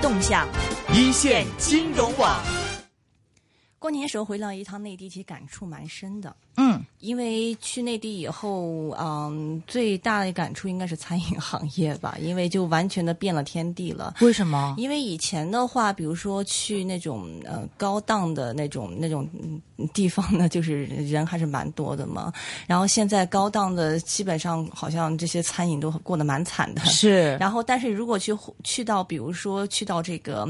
[0.00, 0.48] 动向，
[0.94, 2.42] 一线金融网。
[3.78, 6.34] 过年时候回到一趟内地，其实感触蛮深的。
[6.62, 14.14] 嗯，因为去内地以后，嗯，最大的感触应该是餐饮行业吧， 因为就完全的变了天地了。
[14.20, 14.74] 为什么？
[14.76, 19.26] 因为以前的话，比如说去那种呃高档的那种那种
[19.94, 22.30] 地方呢，就是人还是蛮多的嘛。
[22.66, 26.84] 然后现在高档的基本上好像这些餐饮都过得蛮惨的。
[26.84, 27.34] 是。
[27.40, 30.46] 然后，但是如果去去到比如说去到这个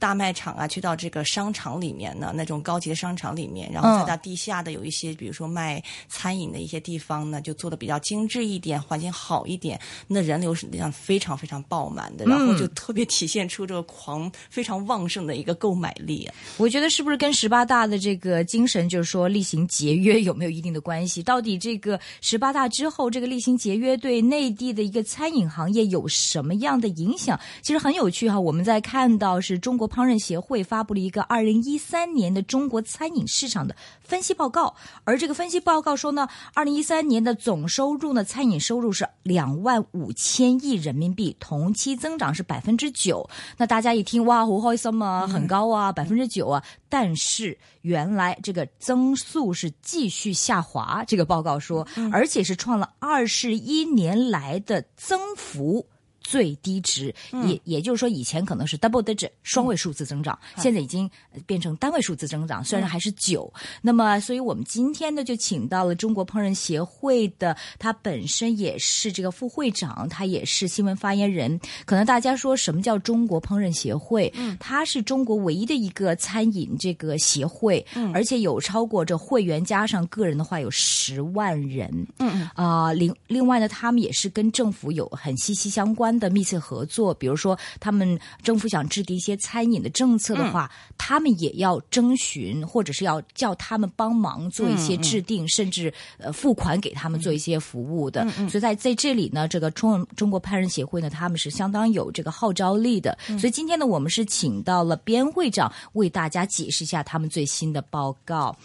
[0.00, 5.51] 大卖场啊，去到这个商场里面呢，那种高级的商场里面，然后再到地下的有一些，比如说。
[5.52, 16.26] 卖餐饮的一些地方呢，就做的比较精致一点，环境好一点，那人流是量非常非常爆满的，然后就特别体现出这个狂非常旺盛的一个购买力。
[16.56, 21.22] 我觉得是不是跟十八大的这个精神，就是说厉行节约有没有一定的关系？
[21.22, 27.38] 到底这个十八大之后，这个厉行节约对内地的一个餐饮行业有什么样的影响？
[27.60, 35.31] 其实很有趣哈，我们在看到是中国烹饪协会发布了一个二零一三年的中国餐饮市场的分析报告，而这个。
[35.32, 43.28] 分析报告说呢，二零一三年的总收入呢，餐饮收入是两万五千亿人民币，同期增长是百分之九。
[43.56, 46.62] 那大家一听，哇，好开心啊，很高啊，百分之九啊。
[46.88, 55.86] 但是原来这个增速是继续下滑，这个报告说，而且是创了二十一年来的增幅。
[56.22, 57.14] 最低值，
[57.46, 61.10] 也也就是说，以前可能是 double digit 双位数字增长，现在已经
[61.46, 63.52] 变成单位数字增长，虽然还是九。
[63.80, 71.60] 那么，所以我们今天呢，就请到了中国烹饪协会的，他本身也是这个副会长，他也是新闻发言人。
[71.84, 74.32] 可能大家说什么叫中国烹饪协会？
[74.36, 81.88] 嗯，它是中国唯一的一个餐饮这个协会，嗯，而且有超过这会员加上个人的话有十万人。
[82.18, 86.11] 嗯嗯啊，另另外呢，他们也是跟政府有很息息相关。
[86.18, 98.28] 的密切合作，比如说他们政府想制定一些餐饮的政策的话，他们也要征询，或者是要叫他们帮忙做一些制定，甚至呃付款给他们做一些服务的。
[98.48, 103.16] 所以在在这里呢，这个中中国烹饪协会呢，他们是相当有这个号召力的。
[103.38, 108.56] 所以今天呢，我们是请到了边会长为大家解释一下他们最新的报告。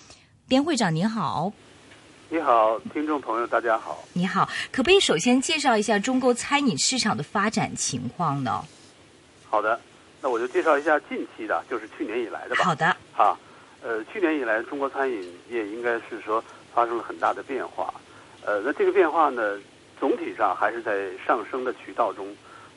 [0.47, 1.51] 边会长您好。
[2.29, 4.03] 你好，听众朋友，大家好。
[4.11, 8.61] 你好，可不可以首先介绍一下中国餐饮市场的发展情况呢？
[9.49, 9.79] 好的，
[10.21, 12.65] 那我就介绍一下近期的，就是去年以来的吧。
[12.65, 12.93] 好的。
[13.13, 13.39] 哈，
[13.81, 16.43] 呃，去年以来，中国餐饮业应该是说
[16.73, 17.93] 发生了很大的变化。
[18.45, 19.57] 呃，那这个变化呢，
[19.97, 22.27] 总体上还是在上升的渠道中。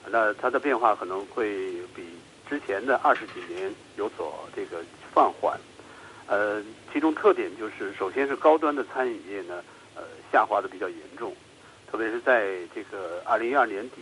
[0.06, 2.05] 那它的变化可能会比
[2.49, 4.81] 之前的二十几年有所这个
[5.12, 5.59] 放缓。
[6.31, 9.65] 呃，其中特点就是，首先是高端的餐饮业呢，
[9.97, 11.35] 呃，下滑的比较严重，
[11.91, 13.97] 特别是在这个二零一二年底，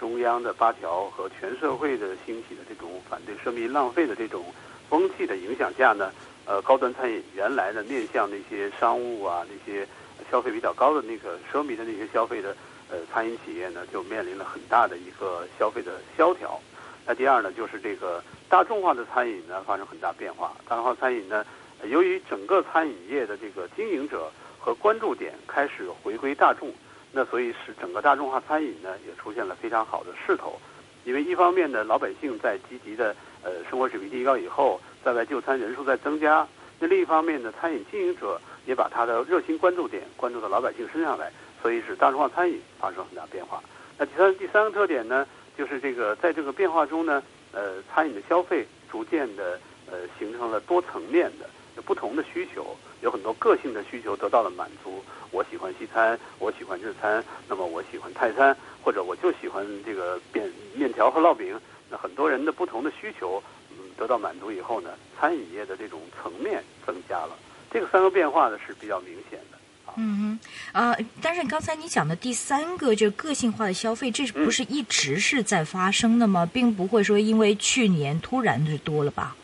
[0.00, 4.46] 中央的八条和全社会的兴起的这种反对奢靡浪费的这种
[4.88, 6.10] 风气的影响下呢，
[6.46, 9.86] 呃，高端餐饮原来的面向那些商务啊，那些
[10.30, 12.56] 消费比较高的那个奢靡的那些消费的
[12.90, 16.58] 呃餐饮企业呢，就面临了很大的一个消费的萧条。
[17.04, 20.52] 那第二呢，就是这个大众化的餐饮呢，发生很大变化。
[20.68, 21.44] 大众化餐饮呢。
[21.84, 24.28] 由于整个餐饮业的这个经营者
[24.58, 26.74] 和关注点开始回归大众，
[27.12, 30.58] 那所以使整个大众化餐饮呢也出现了非常好的势头。
[31.04, 33.14] 因为一方面呢，老百姓在积极的
[33.44, 36.44] 呃生活水平提高以后，在外就餐人数在增加；
[36.80, 41.32] 那另一方面呢，餐饮经营者也把他的热心关注点关注到老百姓身上来，
[41.62, 43.62] 所以使大众化餐饮发生很大变化。
[43.96, 45.24] 那第三第三个特点呢，
[45.56, 47.22] 就是这个在这个变化中呢，
[47.52, 49.58] 呃，餐饮的消费逐渐的
[49.90, 51.48] 呃形成了多层面的。
[51.86, 55.00] 不同的需求，有很多个性的需求得到了满足。
[55.30, 61.58] 我喜欢西餐，我喜欢日餐，那么我喜欢泰餐，或者我就喜欢这个面面条和烙饼。
[61.88, 67.38] 那很多人的不同的需求，嗯，得到满足以后呢，餐饮业的这种层面增加了。
[67.70, 69.57] 这个三个变化呢是比较明显的。
[69.96, 70.38] 嗯
[70.72, 76.48] 哼，啊，但是刚才你讲的第三个就是个性化的消费，这不是一直是在发生的吗？
[76.52, 79.36] 并不会说因为去年突然就多了吧？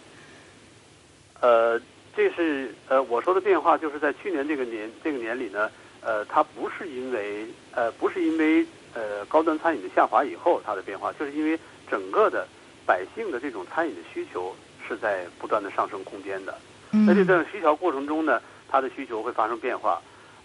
[1.40, 1.80] 呃。
[2.16, 5.68] 这是呃我说的变化，就是在去年这个年这个年里呢，
[6.00, 11.58] 呃，它不是因为呃不是因为呃高端餐饮的下滑以后它的变化，就是因为
[11.90, 12.46] 整个的
[12.86, 14.54] 百姓的这种餐饮的需求
[14.86, 16.56] 是在不断的上升空间的。
[17.04, 20.00] 在这段需求过程中呢，它的需求会发生变化。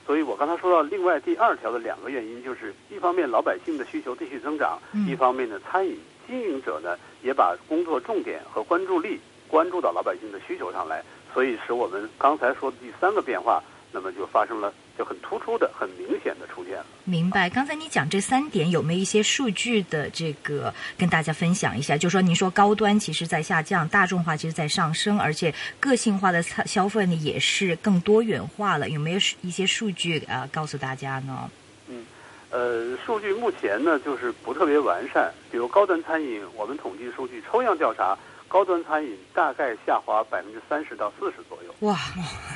[0.10, 11.04] 所以我刚才说到另外第二条的两个原因，就是一方面老百姓的需求继续增长，一方面呢餐饮经营者呢也把工作重点和关注力关注到老百姓的需求上来。
[11.32, 16.86] 所以使我们刚才说的第三个变化那么就发生了就很突出的、很明显的出现了。
[17.04, 17.50] 明白。
[17.50, 21.98] 刚才你讲这三点，有没有一些数据的这个跟大家分享一下？
[21.98, 28.90] 就说您说高端其实在下降，大众化其实在上升，而且个性化的消费呢也是更多元化了。
[28.90, 31.50] 有没有一些数据啊告诉大家呢？
[31.88, 32.06] 嗯，
[32.52, 35.32] 呃，数据目前呢就是不特别完善。
[35.52, 38.18] 比如高端餐饮，我们统计数据抽样调查。
[38.50, 41.74] 高端餐饮大概下滑百分之三十到四十左右。
[41.88, 41.96] 哇！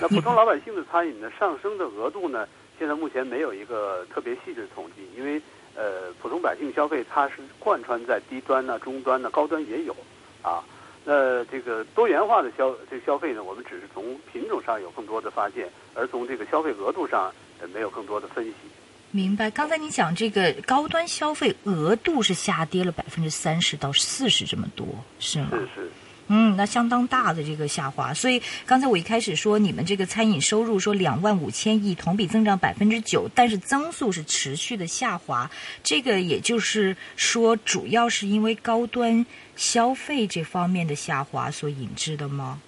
[0.02, 2.48] 那普通老百姓的餐饮呢，上升的额度呢，
[2.80, 5.40] 现在目前没有一个特别细致的统计，因为
[5.76, 9.96] 呃，普通百姓消费它是贯穿在低端呢、中端呢、高端也有
[10.42, 10.64] 啊。
[11.06, 17.32] 那这个多元化的消这消费呢，我们只是从品种上有更多的发现，而从这个消费额度上
[17.72, 18.54] 没有更多的分析。
[19.14, 19.52] 明白。
[19.52, 24.88] 刚才你讲这个高端消费额度是下跌了百分之三十到四十这么多，
[25.20, 25.50] 是吗？
[25.52, 25.92] 是是。
[26.28, 28.12] 嗯，那相当大的这个下滑。
[28.14, 35.52] 所以刚才我一开始说你们这个餐饮收入说两万五千亿，同比增长百分之九，但是增速是持续的下滑。
[35.84, 39.26] 这个也就是说，主要是因为高端
[39.56, 42.60] 消费这方面的下滑所引致的吗？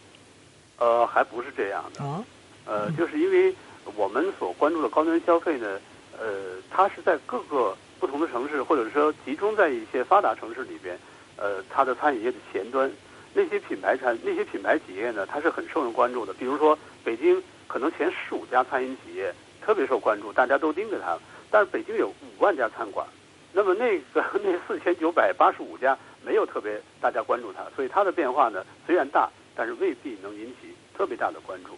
[0.78, 2.04] 呃，还不是这样的。
[2.04, 2.24] 哦。
[2.66, 3.56] 呃，就是因为
[3.96, 5.80] 我们所关注的高端消费呢。
[6.20, 10.98] 呃，它是在各个不同的城市，或者说集中在一些发达城市里边，
[11.38, 12.92] 呃，它的餐饮业的前端，
[13.34, 16.34] 那些品牌餐那些品牌企业呢，它是很受人关注的。
[16.34, 21.18] 比如说北京，可能前十五家餐饮企业特别受关注，大家都盯着它。
[21.52, 23.06] 但是北京有五万家餐馆，
[23.54, 31.78] 那么那个 那四千九百八十五家没有特别大家关注它，所以它的变化呢虽然大，但是未必能引起特别大的关注。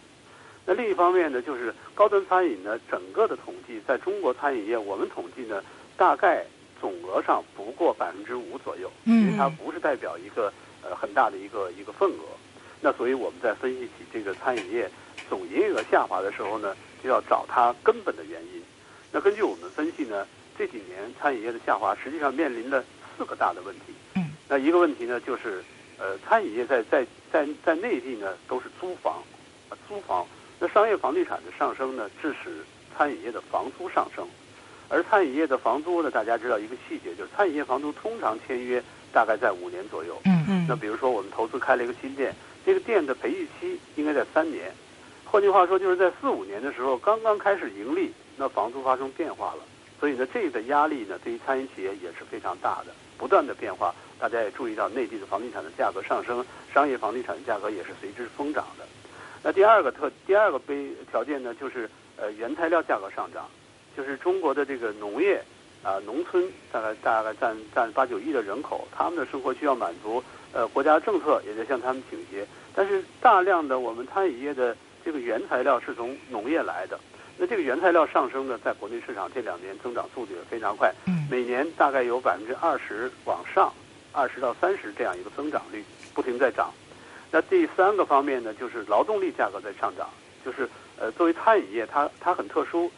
[0.68, 5.64] 那另一方面呢，就是高端餐饮呢，整个的统计在中国餐饮业，我们统计呢，
[5.96, 6.44] 大概
[6.78, 12.36] 总额上不过百分之五左右，因为它不是代表一个呃很大的一个一个份额。
[12.82, 14.90] 那所以我们在分析起这个餐饮业
[15.30, 18.62] 总营业额下滑的时候呢，就要找它根本的原因。
[19.10, 20.26] 那根据我们分析呢，
[20.58, 22.84] 这几年餐饮业的下滑实际上面临的
[23.16, 23.94] 四个大的问题。
[24.16, 24.32] 嗯。
[24.46, 25.64] 那一个问题呢，就是
[25.96, 29.22] 呃，餐饮业在在在在内地呢都是租房，
[29.88, 30.26] 租房。
[30.60, 32.64] 那商业房地产的上升呢，致使
[32.96, 34.26] 餐饮业的房租上升，
[34.88, 38.82] 而餐饮业的房租呢，大家知道一个细节，就是餐饮业房租通常签约
[39.12, 40.20] 大概在五年左右。
[40.24, 40.66] 嗯嗯。
[40.68, 42.34] 那比如说我们投资开了一个新店，
[42.66, 44.72] 这个店的培育期应该在三年，
[45.24, 49.62] 换句话说，就是在四五年的时候刚刚开始盈利，那房租发生变化了，
[50.00, 53.94] 所以呢，这个压力呢，对于餐饮企业也是非常大的，不断的变化。
[54.18, 56.44] 大家也注意到，内地的房地产的价格上升，
[56.74, 58.84] 商业房地产的价格也是随之疯涨的。
[59.42, 63.48] 那第二个特第二个悲条件呢，就是呃原材料价格上涨，
[63.96, 65.42] 就是中国的这个农业
[65.82, 76.98] 啊，农村大概大概占占八九亿的人口，他们的生活需要满足，呃国家政策也在向他们倾斜，但是大量的我们餐饮业的这个原材料是从农业来的，
[77.38, 80.92] 那这个原材料上升呢，在国内市场这两年增长速度也非常快，
[81.30, 83.72] 每年大概有百分之二十往上，
[84.12, 86.72] 二十到三十这样一个增长率，不停在涨。
[87.30, 90.08] 那第三个方面呢，就是劳动力价格在上涨，
[90.44, 92.90] 就是呃，作为餐饮业，它它很特殊，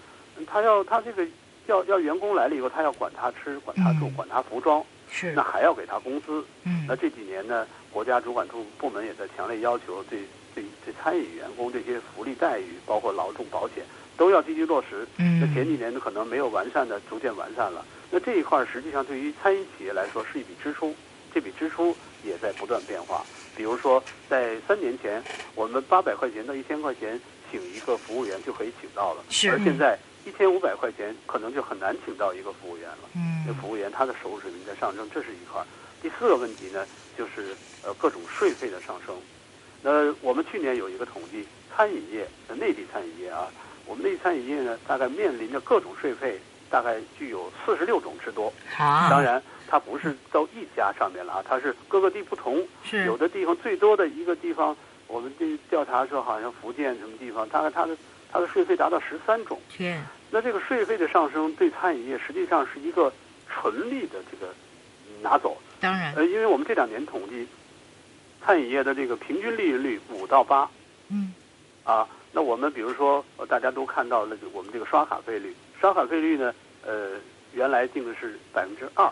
[0.47, 1.27] 它要它这个
[1.67, 6.45] 要要员工来了以后，他要管他吃，管他住，管他服装，是，那还要给他工资。
[6.65, 10.21] 嗯，那这几年呢，国家主管部部门也在强烈要求，对
[10.55, 13.85] 对对餐饮员工这些福利待遇，包括劳动保险，
[14.17, 15.07] 都要积极落实。
[15.19, 17.85] 嗯，那前几年呢，可能没有完善的，逐渐完善了。
[18.11, 20.95] 那这一块实际上对于餐饮企业来说是一笔支出，
[21.33, 23.25] 这笔支出也在不断变化。
[23.61, 25.23] 比如说，在三年前，
[25.55, 29.51] 我们八百块钱到一千块钱请一个服务员就可以请到了，是。
[29.51, 33.11] 而现在一千五百块钱可能就很难请到一个服务员了。
[33.15, 33.45] 嗯。
[33.47, 35.63] 这服务员他的收入水平在上升，这是一块。
[36.01, 36.87] 第四个问题呢，
[37.19, 39.15] 就是呃各种税费的上升。
[39.83, 43.47] 那我们去年有一个统计，餐饮业的内地餐饮业啊，
[43.85, 46.41] 我们内地餐饮业呢，大概面临着各种税费，
[46.71, 48.51] 大概具有四十六种之多。
[48.79, 49.11] 啊。
[49.11, 49.43] 当然。
[49.71, 57.97] 它不是到一家上面了啊，它是各个地不同，是有的地方最多的一个地方，我们这调查说好像福建什么地方，大概它的
[58.33, 59.57] 它的税费达到十三种。
[59.69, 63.13] 天，那这个税费的上升对餐饮业实际上是一个
[63.49, 64.53] 纯利的这个
[65.23, 65.57] 拿走。
[65.79, 67.47] 当然，呃，因为我们这两年统计，
[68.45, 70.69] 餐饮业的这个平均利润率五到八。
[71.11, 71.33] 嗯。
[71.85, 76.53] 啊，那我们比如说大家都看到了，我们这个刷卡费率，刷卡费率呢，
[76.85, 77.13] 呃，
[77.53, 79.11] 原来定的是百分之二。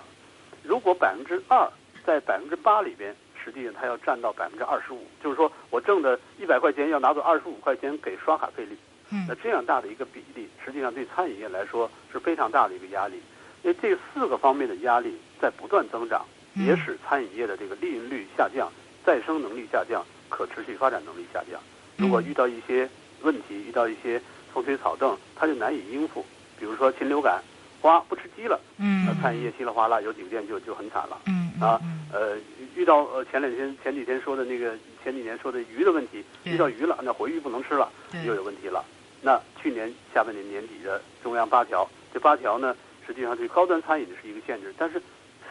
[0.68, 1.66] 如果百分之二
[2.04, 8.76] 在百分之八里边，实际上它要占到百分之二十五，就是说我挣的一百块钱要拿走二十五块钱给刷卡费率。
[9.08, 13.16] 嗯，那这样大的一个比例，实际上对餐饮业来说是非常大的一个压力。
[13.62, 16.22] 因为这四个方面的压力在不断增长，
[16.54, 18.70] 也使餐饮业的这个利润率下降、
[19.02, 21.58] 再生能力下降、可持续发展能力下降。
[21.96, 22.86] 如果遇到一些
[23.22, 24.20] 问题，遇到一些。
[24.50, 26.24] 风吹草动，它就难以应付。
[26.58, 27.40] 比如说禽流感，
[27.80, 31.20] 花不吃鸡了，嗯那餐饮业稀里哗啦有几个店就就很惨了。
[31.26, 32.36] 嗯嗯啊嗯，呃，
[32.74, 37.90] 遇到呃前两天前几天说的那个前几年说的鱼的问题，遇到鱼了，那回鱼不能吃了，
[38.24, 38.84] 又有问题了。
[39.20, 45.02] 那去年下半年年底的中央八条，这八条呢，实际上对高端餐饮是一个限制，但是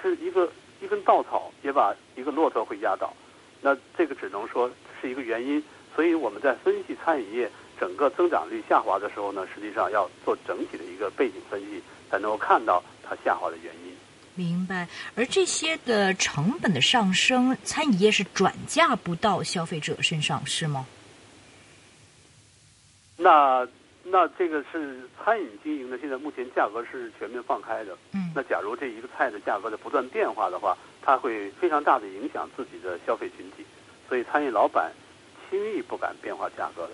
[0.01, 0.49] 是一个
[0.81, 3.13] 一根稻草也把一个骆驼会压倒。
[3.61, 5.61] 那这个只能说是一个原因，
[5.95, 13.95] 所以我们在分析餐饮业整个增长率下滑的时候呢，实际上要做整体的一个背景分析，才能够看到它下滑的原因。
[14.35, 14.87] 明白。
[15.15, 20.85] 而这些的成本的上升，餐饮业是转嫁不到消费者身上，是吗？
[23.17, 23.67] 那
[24.03, 27.97] 那这个是餐饮经营的，现在目前价格是全面放开的。
[28.13, 33.65] 嗯那假如这一个菜的价格在不断变化的话，它会非常大的影响自己的消费群体，
[34.07, 34.93] 所以餐饮老板
[35.49, 36.93] 轻易不敢变化价格的。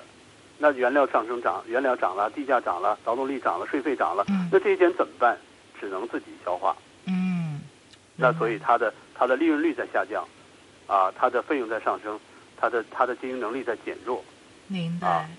[0.64, 5.38] 那原料上升涨，原料涨了，地价涨了，劳动力涨了，税费涨了，嗯那这一点怎么办？
[5.78, 6.74] 只能自己消化。
[7.06, 7.60] 嗯，
[8.16, 10.26] 那所以它的它的利润率在下降，
[10.88, 12.18] 啊，它的费用在上升，
[12.56, 14.24] 它的它的经营能力在减弱。
[14.68, 15.30] 明白啊。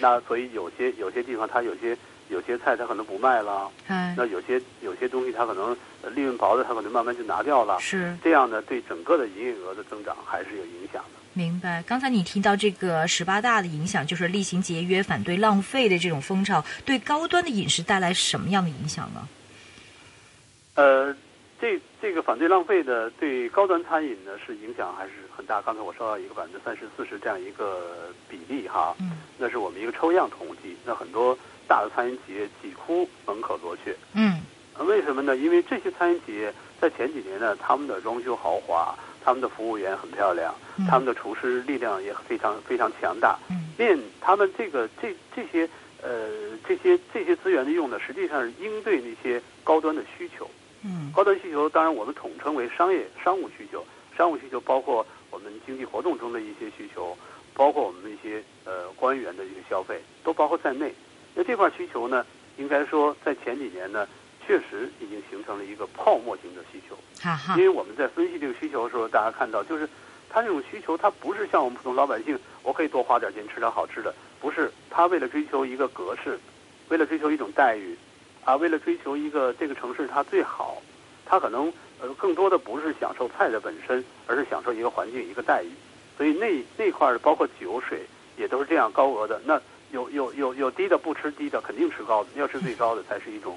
[0.00, 1.96] 那所以有些有些地方它有些
[2.28, 11.21] 有些菜它可能不卖了，嗯，那有些有些东西它可能呃利润薄的它可能慢慢就拿掉了，是这样呢对整个的营业额的增长还是有影响的。
[11.34, 11.82] 明白。
[11.82, 19.28] 刚才你提到这个十八大的影响，就是厉行节约、反对浪费的这种风潮，对高端的饮食带来什么样的影响呢？
[20.74, 21.14] 呃，
[21.60, 25.60] 这这个反对浪费的对高端餐饮呢是影响还是很大。
[25.62, 31.36] 刚才我说到一个百分之三十四十这样一个比例哈，嗯那是我们一个抽样统计，那很多
[31.68, 33.94] 大的餐饮企业几乎门可罗雀。
[34.14, 34.40] 嗯
[34.74, 35.36] 呃为什么呢？
[35.36, 43.38] 因为这些餐饮企业在前几年呢，他们的装修豪华，他们的服务员很漂亮，嗯他们的厨师力量也非常非常强大。
[43.50, 45.68] 嗯面他们这个这这些
[46.02, 46.28] 呃
[46.66, 50.48] 这些这些资源的用呢，实际上是应对那些高端的需求。
[50.84, 53.84] 嗯高端需求当然我们统称为商业商务需求，
[54.16, 57.16] 商务需求包括我们经济活动中的一些需求，
[57.54, 60.92] 包括我们的一些呃官员的一个消费，都包括在内。
[61.34, 62.24] 那这块需求呢，
[62.58, 64.06] 应该说在前几年呢，
[64.46, 66.96] 确实已经形成了一个泡沫型的需求。
[67.20, 69.88] 哈哈因为我们在分析这个需求的时候，大家看到就是
[70.28, 76.38] 他这种需求，它不是像我们普通老百姓，我可以多花点钱吃点好吃的，不是他为了追求一个格式，
[76.88, 77.96] 为了追求一种待遇，
[78.44, 80.82] 啊，为了追求一个这个城市它最好，
[81.24, 85.70] 他可能呃更多的不是享受菜的本身，而是享受一个环境一个待遇，
[86.16, 88.00] 所以那那块儿包括酒水
[88.36, 89.40] 也都是这样高额的。
[89.44, 89.60] 那
[89.92, 93.56] 有有有有低的不吃低的，肯定吃高的，要吃最高的才是一种，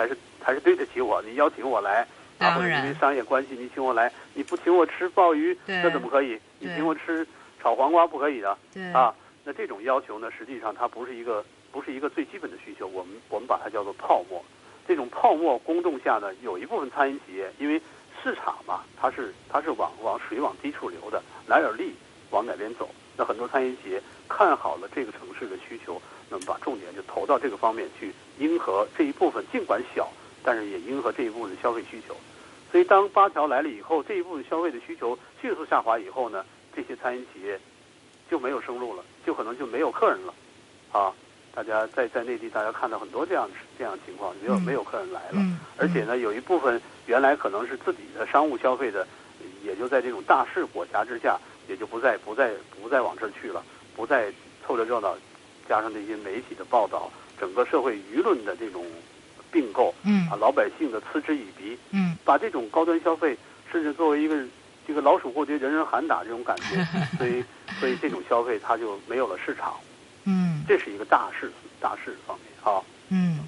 [0.00, 1.20] 才是才是对得起我。
[1.22, 2.06] 你邀请我来。
[2.38, 6.40] 啊，当然或者因为商业关系，你请我来，你不请我吃鲍鱼，对那怎么可以？
[6.58, 7.26] 你请我吃
[7.60, 9.14] 炒黄瓜不可以的对啊。
[9.44, 14.42] 那这种要求呢，实际上它不是一个不是一个最基本的需求，我们我们把它叫做泡沫。
[14.88, 17.78] 这种泡沫公众下呢，有一部分餐饮企业，因为
[18.22, 21.94] 市场嘛，它是它是往往水往低处流的，来点利
[22.30, 22.88] 往哪边走。
[23.18, 30.08] 那很多餐饮企业看好了这个城市的需求，那么把重点就投到这个方面去，迎合这一部分，尽管小，
[30.42, 32.16] 但是也迎合这一部分的消费需求。
[32.70, 36.44] 所以，当八条来了以后，这一部分消费的需求迅速下滑以后呢，
[36.74, 37.58] 这些餐饮企业
[38.30, 40.32] 就没有生路了，就可能就没有客人了，
[40.92, 41.12] 啊！
[41.52, 49.04] 大家在在内地，大家看到很多这样这样的情况，没有、嗯没有客人来了，嗯而且呢，有一部分原来可能是自己的商务消费的，
[49.64, 51.36] 也就在这种大势裹挟之下，
[51.68, 53.64] 也就不再不再不再往这儿去了，
[53.96, 54.32] 不再
[54.64, 55.16] 凑着热闹，
[55.70, 57.08] 加上这些媒体的报道，
[57.38, 58.84] 整个社会舆论的这种
[59.52, 63.38] 并购，嗯啊，老百姓的嗤之以鼻，嗯把这种高端消费，
[63.70, 64.36] 甚至作为一个
[64.84, 66.84] 这个老鼠过街，人人喊打这种感觉，
[67.16, 67.44] 所以
[67.78, 69.74] 所以这种消费它就没有了市场，
[70.24, 72.82] 嗯这是一个大势大势方面啊。
[73.10, 73.38] 嗯。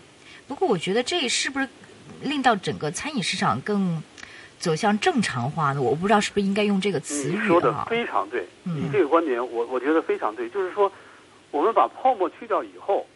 [0.46, 1.68] 不过我觉得这是不是
[2.20, 4.00] 令到整个餐饮市场更
[4.60, 5.82] 走向正常化呢？
[5.82, 7.86] 我不知道是不是应该用这个词语你说的啊？
[7.90, 10.92] 非常对，嗯你这个观点我我觉得非常对，就是说，
[11.52, 13.06] 我们把泡沫去掉以后，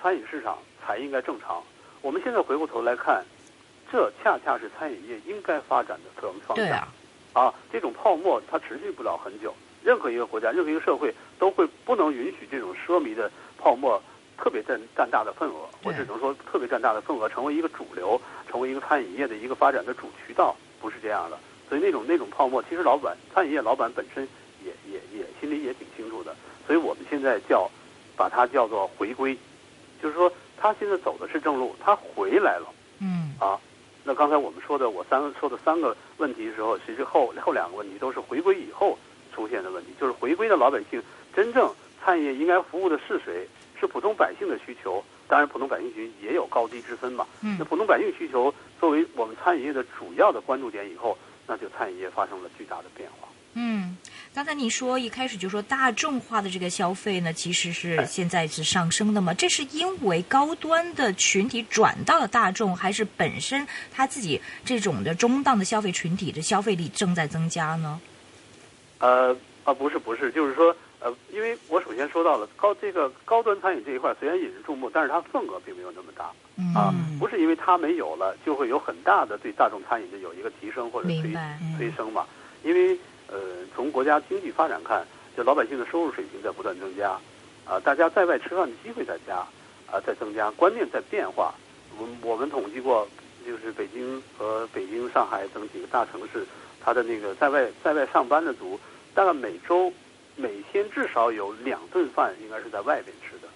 [0.00, 1.62] 餐饮市场才应该正常。
[2.02, 3.24] 我们现在回过头来看，
[3.90, 6.56] 这恰恰是餐饮业应该发展的方方向。
[6.56, 6.88] 对啊，
[7.32, 9.52] 啊，这种泡沫它持续不了很久。
[9.82, 14.00] 任何一个国家、任何一个社会都会不能允许这种奢靡的泡沫
[14.36, 15.66] 特别占占大的份额。
[15.82, 21.38] 我对只能说，特别占大的份额，成为一个主流，成为一个餐饮业的一个发展的主渠道，不是这样的。
[21.66, 24.28] 所以那种那种泡沫，其实老板餐饮业老板本身
[24.62, 26.36] 也也也心里也挺清楚的。
[26.66, 27.70] 所以我们现在叫
[28.16, 29.36] 把它叫做回归，
[30.02, 32.66] 就是说他现在走的是正路，他回来了。
[33.00, 33.58] 嗯啊。
[34.08, 38.96] 那刚才我们说的，我三个说的三个问题的时候，其实后后两个问题都是回归以后
[39.34, 41.02] 出现的问题，就是回归的老百姓
[41.34, 41.68] 真正
[42.04, 43.48] 餐饮业应该服务的是谁，
[43.80, 45.02] 是普通百姓的需求。
[45.26, 47.26] 当然，普通百姓群也有高低之分嘛。
[47.42, 53.25] 嗯那普通百姓需求作为我们餐饮业的主要的关注点以后，那就餐饮业发生了巨大的变化。
[53.58, 53.96] 嗯，
[54.34, 59.32] 刚才你说一开始就说大众化的这个消费呢，其实是哎现在是上升的嘛？
[59.32, 67.98] 这是因为高端的群体转到了大众，还是本身他自己这种的中档的消费群体的消费力正在增加呢？
[68.98, 69.34] 呃
[69.64, 76.24] 啊，不是不是，就是说呃，因为我首先说到了高这个高端餐饮这一块，虽然引人注目，但是它份额并没有那么大
[76.78, 82.26] 啊，嗯不是因为它没有了，就会有很大的对大众餐饮的有一个提升或者推明白推升嘛。
[82.62, 83.38] 因为呃，
[83.74, 85.04] 从国家经济发展看，
[85.36, 87.18] 就老百姓的收入水平在不断增加，
[87.64, 89.38] 啊，大家在外吃饭的机会在加
[89.90, 91.54] 啊在增加，观念在变化。
[91.98, 93.08] 我们我们统计过，
[93.46, 96.46] 就是北京和北京、上海等几个大城市，
[96.80, 98.78] 它的那个在外在外上班的族，
[99.14, 99.92] 大概每周
[100.36, 103.48] 每天至少有两顿饭应该是在外边吃的，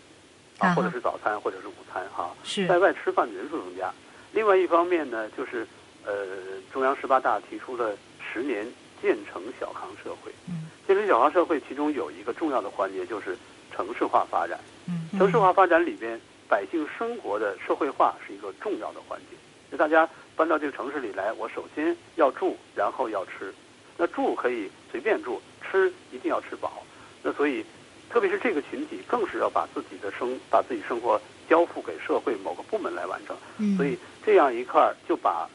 [0.59, 2.35] 啊，或者是早餐或者是午餐哈。
[2.43, 3.93] 是在外吃饭的人数增加。
[4.33, 5.67] 另外一方面呢，就是
[6.05, 6.27] 呃，
[6.73, 7.95] 中央十八大提出了
[8.33, 8.67] 十年
[9.03, 10.31] 建成小康社会。
[10.49, 13.39] 嗯建成小康社会其中有一个重要的环节就是
[13.73, 14.59] 城市化发展。
[14.89, 19.37] 嗯城市化发展里边，百姓生活的社会化是一个重要的环节。
[19.71, 23.55] 就大家搬到这个城市里来，我首先要住，然后要吃。
[23.97, 26.83] 那住可以随便住，吃一定要吃饱。
[27.23, 27.65] 那所以，
[28.09, 33.37] 特别是这个群体，更是要把自己的生把自己生活交付给社会某个部门来完成。
[33.59, 35.49] 嗯所以这样一块儿就把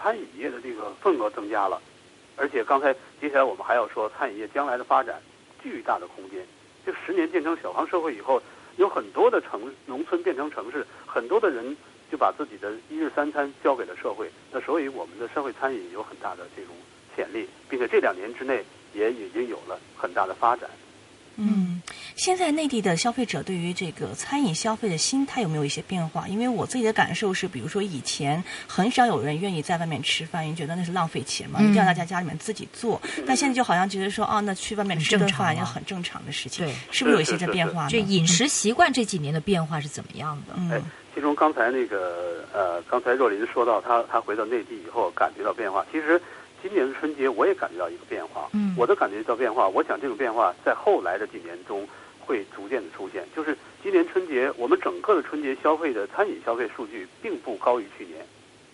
[0.00, 1.82] 餐饮业的这个份额增加了，
[2.36, 5.20] 而且刚才接下来我们还要说餐饮业将来的发展
[5.62, 6.44] 巨大的空间。
[6.84, 8.42] 就十年建成小康社会以后，
[8.76, 11.76] 有很多的城农村变成城市，很多的人
[12.10, 14.30] 就把自己的一日三餐交给了社会。
[14.52, 16.74] 那所以我们的社会餐饮有很大的这种
[17.16, 20.68] 潜力，并且这两年之内也已经有了很大的发展。
[21.36, 21.82] 嗯，
[22.16, 26.28] 现在内地的消费者对于这个餐饮消费的心态有没有一些变化？
[26.28, 33.00] 因为我自己的感受是，比如说以前很少有人愿意在外面吃饭，因为觉得那是浪费钱嘛，嗯一定要在家家里面自己做。
[33.26, 37.88] 但现在就好像觉得说，哦，那去外面吃顿很正常了饭也很正常的事情，对是不是有一些是是是这变化呢？
[37.90, 40.54] 这饮食习惯这几年的变化是怎么样的？
[40.56, 40.80] 嗯哎，
[41.14, 46.20] 其中刚才那个呃，刚才若琳说到她她回到内地以后感觉到变化，其实
[46.64, 48.48] 今年的春节我也感觉到一个变化。
[48.54, 51.86] 嗯我的感觉到变化，我想这种变化在后来的几年中
[52.18, 53.22] 会逐渐的出现。
[53.36, 58.24] 就是今年春节，我们整个的春节消费的餐饮消费数据并不高于去年，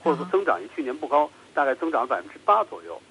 [0.04, 3.02] 或者说啊增长于去年不高，大概增长了百分之八左右，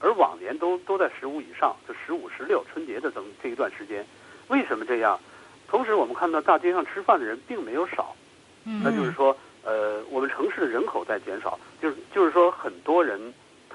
[0.00, 4.04] 而往年都都在十五以上，就十五、十六春节的增这一段时间。
[4.48, 5.20] 为什么这样？
[5.68, 8.16] 同时，我们看到大街上吃饭的人并没有少，
[8.64, 13.20] 嗯那就是说，呃，我们城市的人口在减少，就是就是说，很多人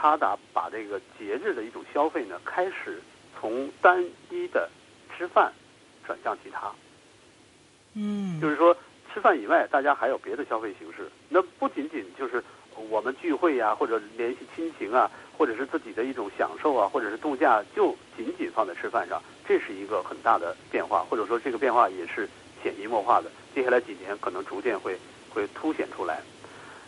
[0.02, 3.02] 他打把这个节日的一种消费呢，开始
[3.38, 4.70] 从单一的
[5.12, 5.52] 吃饭
[6.06, 6.72] 转向其他，
[7.96, 8.76] 嗯，就是说
[9.14, 11.10] 吃饭以外，大家还有别的消费形式。
[11.28, 12.42] 那不仅仅就是
[12.90, 22.30] 我们聚会呀、或者联系亲情啊，或者是自己的一种享受啊，或者是度假，就仅仅放在吃饭上，这是一个很大的变化，或者说这个变化也是
[22.64, 23.30] 潜移默化的。
[23.54, 24.98] 接下来几年可能逐渐会
[25.34, 26.22] 会凸显出来。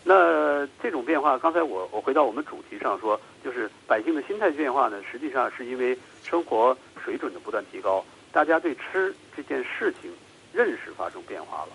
[0.04, 10.10] 那这种变化，刚才我我回到我们主题上说，就是百姓的心态变化呢，实际上是因为生活水准的不断提高，大家对吃这件事情
[10.52, 11.68] 认识发生变化了。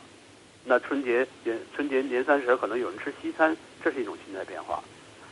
[0.66, 4.84] 那春节年春节年三十可能有人吃西餐，这是一种心态变化。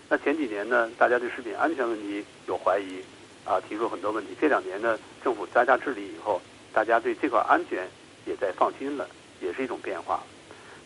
[0.07, 3.03] 那前几年呢，大家对食品安全问题有怀疑，
[3.43, 4.33] 啊，提出很多问题。
[4.39, 7.85] 这两年呢，政府加大治理以后，大家对这块安全
[8.25, 9.05] 也在放心了，
[9.41, 10.23] 也是一种变化。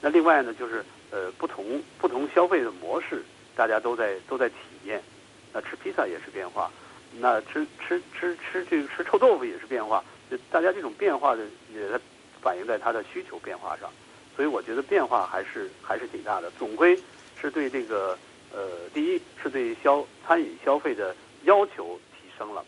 [0.01, 3.23] 那另外呢，就是呃不同不同消费的模式，
[3.55, 5.01] 大家都在都在体验。
[5.51, 6.71] 那吃披萨也是变化，
[7.19, 10.03] 那吃吃吃吃这个吃臭豆腐也是变化。
[10.29, 11.43] 就大家这种变化的
[11.73, 11.99] 也在
[12.41, 13.89] 反映在它的需求变化上。
[14.35, 16.97] 所以我觉得变化还是还是挺大的，总归
[17.41, 18.17] 是对这个
[18.53, 22.63] 呃，第一是对消餐饮消费的要求提升了，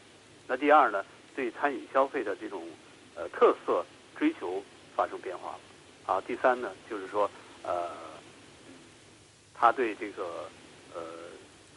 [0.48, 2.62] 那第二呢，对餐饮消费的这种
[3.16, 3.86] 呃特色
[4.18, 4.62] 追求
[4.96, 7.30] 发生变化了，啊，第三呢就是说
[7.64, 7.90] 呃，
[9.62, 10.24] 他对这个
[10.96, 11.02] 呃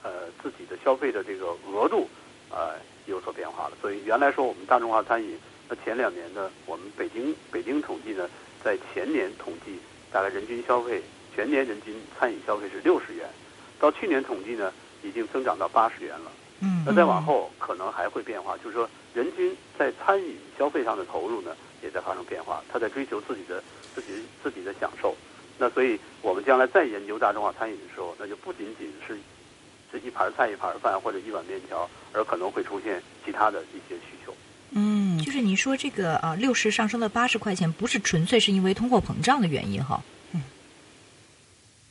[0.03, 0.11] 呃
[0.43, 2.09] 自己的消费的这个额度
[2.51, 8.27] 呃有所变化了，所以原来说我们大众化餐饮，那前两年呢，我们北京北京统计呢。
[8.65, 9.79] 在前年统计，
[10.11, 11.03] 大概人均消费
[11.35, 13.29] 全年人均餐饮消费是六十元，
[13.79, 16.33] 到去年统计呢，已经增长到八十元了。
[16.61, 22.65] 嗯，那再往后可能还会变化，就是说人均在餐饮消费上的投入呢，也在发生变化。
[22.73, 23.63] 他在追求自己的
[23.95, 25.15] 自己自己的享受。
[25.59, 29.17] 那所以我们将来再研究大众化餐饮的时候，那就不仅仅是
[29.93, 34.35] 这一盘菜一盘饭或者一碗面条，而可能会出现其他的一些需求。
[34.73, 40.03] 嗯，就是你说这个啊，六十上升到八十块钱，不是纯粹是因为通货膨胀的原因哈？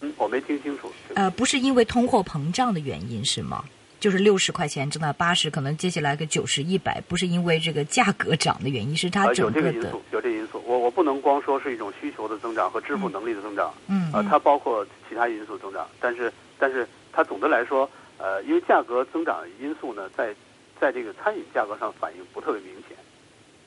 [0.02, 0.92] 嗯，我没听清楚。
[1.16, 3.64] 呃，不是因为通货膨胀的原因是吗？
[4.02, 9.72] 就是六十块钱涨到八十，可能接下来个九十、一百，不是因为这个价格涨的原因，是它整个的。
[9.72, 10.63] 有这个因素，有这个因素。
[10.94, 20.34] 不能光说是一种需求的增长和支付能力的增长，嗯，呃，它包括其他因素增长，但是但是它总的来说，呃，因为价格增长因素呢，在
[20.80, 22.98] 在这个餐饮价格上反应不特别明显，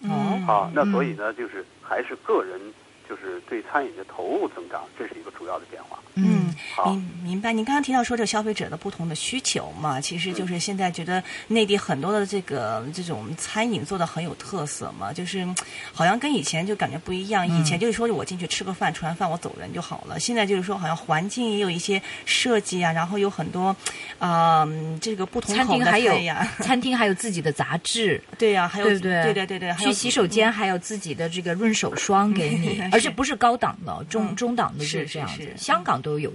[0.02, 2.60] 嗯，啊，那所以呢，就是还是个人
[3.08, 5.98] 就是对餐饮的投入增长，这是一个主要的变化。
[6.14, 6.54] 嗯，
[6.86, 7.52] 明明白。
[7.52, 15.46] 您刚刚提到说这消费者的不同的需求嘛，其实就是现在觉得内地很多的这个这种餐饮做的很有特色嘛，就是
[15.92, 17.46] 好像跟以前就感觉不一样。
[17.46, 20.18] 以前就是说我进去吃个饭，吃完饭我走人就好了。
[20.18, 23.76] 现在就是说好像环境也有一些设计啊，然后有很多
[24.18, 24.66] 啊、
[25.00, 26.14] 这个不同餐厅还有
[26.64, 29.22] 餐厅还有自己的杂志， 对呀、还有对不对？
[29.24, 35.50] 对对对对，还有去洗手间还有自己的这个润手霜给你， 而且不是高档的，中嗯中档的是这样子是。
[35.50, 36.32] 是香港都有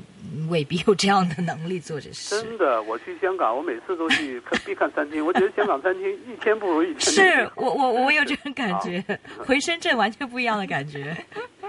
[0.47, 2.39] 未必有这样的能力做这事。
[2.41, 7.00] 真的，我去香港，我每次都去看必看餐厅， 我觉得香港餐厅一天不如一天。
[7.00, 9.04] 是我我我有这种 感觉，
[9.39, 11.15] 回深圳完全不一样的感觉。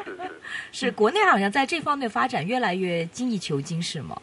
[0.05, 0.31] 是是。
[0.73, 4.15] 是国内好像在这方面发展越来越精益求精，是吗？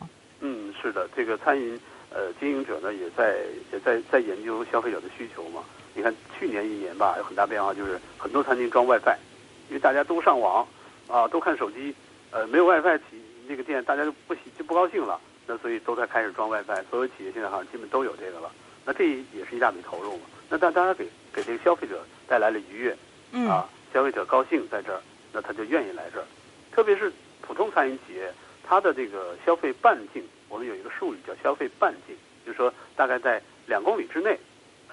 [0.42, 1.80] 嗯，是的，这个餐饮
[2.12, 3.38] 呃经营者呢也在
[3.72, 5.62] 也在在研究消费者的需求嘛。
[5.96, 9.16] 你看去年一年吧，有很大变化，就是很多餐厅装 WiFi，
[9.70, 10.68] 因为大家都上网
[11.08, 11.96] 啊，都看手机，
[12.32, 18.52] 呃，没有 WiFi 企那个店大家就不喜就不高兴了，那所以都在开始装 WiFi，所有企业现在好像基本都有这个了。
[18.86, 20.24] 那这也是一大笔投入嘛。
[20.50, 22.98] 那当当然给给这个消费者带来了愉悦，
[23.32, 25.00] 嗯啊，消费者高兴在这儿，
[25.32, 26.26] 那他就愿意来这儿。
[26.72, 34.40] 特别是普通餐饮企业，它的这个消费半径，我们有一个术语叫消费半径，就是说大概在两公里之内，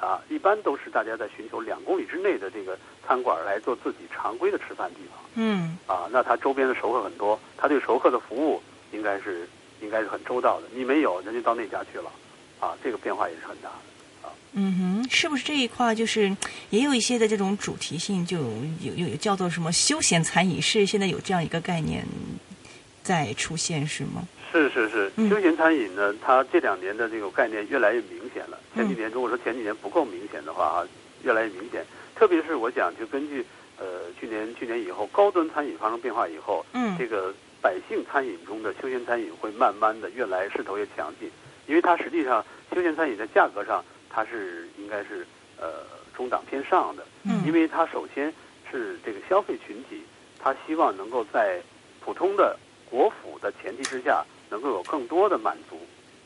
[0.00, 5.18] 啊，一般都是大家在寻求两公里之内的这个餐馆来做自己常规的吃饭地方。
[5.34, 9.48] 嗯啊，那它周边的熟客很多，它对熟客的服务应该是
[9.80, 10.66] 应该是很周到的。
[10.72, 12.10] 你没有，人家到那家去了，
[12.60, 13.76] 啊，这个变化也是很大的。
[14.58, 16.34] 嗯哼，是不是这一块就是
[16.70, 22.06] 也有一些的这种主题性，就有有有叫做什么休闲餐饮，是现在有这样一个概念
[23.02, 24.26] 在出现是吗？
[24.56, 25.28] 是是是，嗯。
[25.28, 28.58] 休闲餐饮呢，它这两年的这个概念越来越明显了。
[28.74, 30.88] 前几嗯年如果说前几年不够明显的话啊，
[31.22, 31.84] 越来越明显。
[32.14, 33.44] 特别是我想，就根据
[33.78, 36.96] 呃去年去年以后高端餐饮发生变化以后，嗯。
[36.98, 41.30] 这个百姓餐饮中的休闲餐饮会慢慢的越来势头越强劲，
[41.66, 42.42] 因为它实际上
[42.74, 45.26] 休闲餐饮在价格上它是应该是
[45.60, 45.84] 呃
[46.16, 47.42] 中档偏上的，嗯。
[47.44, 48.32] 因为它首先
[48.70, 50.02] 是这个消费群体，
[50.38, 51.60] 他希望能够在
[52.00, 52.56] 普通的
[52.88, 55.78] 国府的前提之下，能够有更多的满足，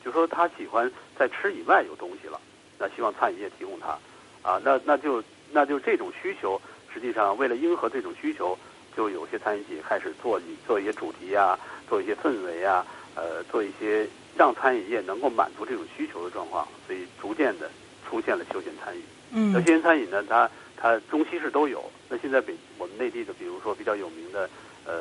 [0.05, 2.41] 就说他喜欢在吃以外有东西了，
[2.79, 3.99] 那希望餐饮业提供他，
[4.43, 6.61] 啊，那那就那就这种需求，
[6.93, 8.57] 实际上为了迎合这种需求，
[8.97, 14.07] 就有些餐饮企业开始做做一些主题呀、做一些氛围呀、呃，做一些
[14.37, 17.71] 让餐饮业能够满足这种需求的状况，所以逐渐的
[18.09, 19.03] 出现了休闲餐饮。
[19.33, 21.85] 嗯那嗯休闲餐饮呢，它它中西式都有。
[22.09, 24.51] 那现在北我们内地的，比如说比较有名的，
[24.85, 24.93] 呃，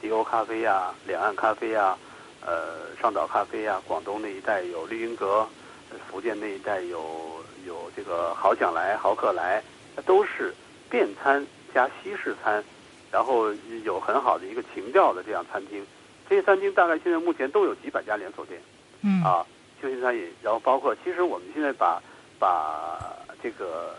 [0.00, 1.98] 迪欧咖啡呀、两岸咖啡呀、
[2.44, 5.46] 呃，上岛咖啡啊，广东那一带有绿茵阁，
[5.90, 9.62] 呃福建那一带有有这个豪想来、豪客来，
[9.94, 10.54] 那都是
[10.88, 12.64] 便餐加西式餐，
[13.10, 13.52] 然后
[13.84, 15.84] 有很好的一个情调的这样餐厅。
[16.28, 18.60] 这些餐厅大概现在目前都有几百家连锁店。
[19.02, 19.44] 嗯啊，
[19.80, 22.02] 休闲餐饮，然后包括其实我们现在把
[22.38, 22.98] 把
[23.42, 23.94] 这个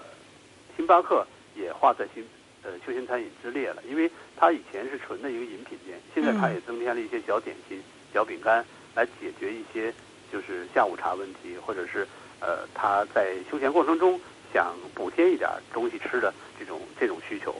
[0.75, 1.25] 星巴克
[1.55, 2.23] 也划在新
[2.63, 7.81] 呃休闲餐饮之列了，因为它以前是纯的一个饮品店，现在它也增添了一些小点心、
[8.13, 9.93] 小饼干来解决一些
[10.31, 12.07] 就是下午茶问题，或者是
[12.39, 14.19] 呃他在休闲过程中
[14.53, 17.55] 想补贴一点东西吃的这种这种需求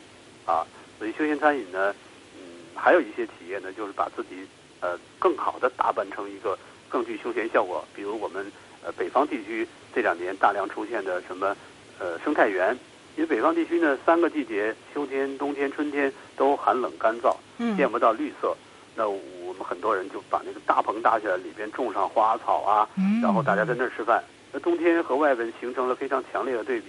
[0.46, 0.66] 啊，
[1.00, 1.96] 所以休闲餐饮呢，
[2.36, 2.42] 嗯，
[2.76, 4.48] 还有一些企业呢，就是把自己
[4.82, 6.58] 呃更好的打扮成一个
[6.90, 8.52] 更具休闲效果，比如我们
[8.84, 11.56] 呃北方地区这两年大量出现的什么
[12.00, 12.78] 呃生态园，
[13.16, 18.56] 因为北方地区呢三个季节秋天、冬天、春天都寒冷干燥，嗯见不到绿色。
[18.96, 24.24] 那我们很多人就把那个大棚搭起来，里边种上花草啊，嗯然后大家在那儿吃饭。
[24.52, 26.88] 那冬天和外边形成了非常强烈的对比，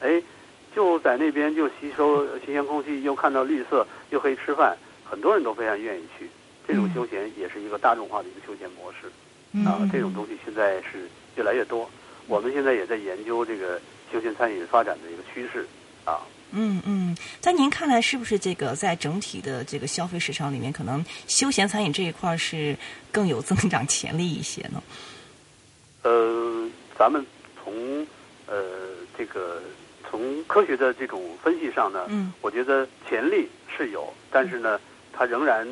[0.00, 0.22] 哎，
[0.74, 6.30] 就在那边就吸收新鲜空气，又看到绿色，又可以吃饭，很多人都非常愿意去。
[6.66, 9.10] 这种休闲也是一个大众化的一个休闲模式。
[9.52, 11.90] 嗯啊，这种东西现在是越来越多。
[12.28, 13.78] 我们现在也在研究这个
[14.10, 15.66] 休闲餐饮发展的一个趋势
[16.06, 16.22] 啊。
[16.52, 22.76] 嗯嗯，在您看来，是不是这个在整体的这个消费市场里面，可能休闲餐饮这一块是
[23.10, 24.82] 更有增长潜力一些呢？
[26.02, 27.24] 呃，咱们
[27.62, 28.06] 从
[28.46, 28.62] 呃
[29.16, 29.62] 这个
[30.10, 32.32] 从科学的这种分析上呢，嗯。
[32.40, 34.78] 我觉得潜力是有，但是呢，
[35.12, 35.66] 它仍然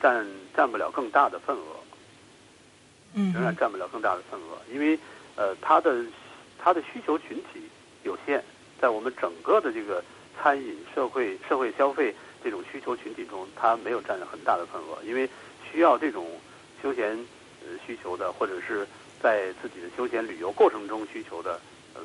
[0.00, 1.76] 占占不了更大的份额，
[3.14, 3.32] 嗯。
[3.32, 4.98] 仍然占不了更大的份额，因为
[5.36, 6.04] 呃，它的
[6.58, 7.62] 它的需求群体
[8.02, 8.42] 有限，
[8.80, 10.02] 在我们整个的这个
[10.40, 15.28] 餐饮社会社会消费这种需求群体中，它没有占很大的份额，因为
[15.70, 16.26] 需要这种
[16.82, 17.10] 休闲
[17.62, 18.86] 呃需求的，或者是
[19.20, 21.60] 在自己的休闲旅游过程中需求的，
[21.94, 22.00] 呃，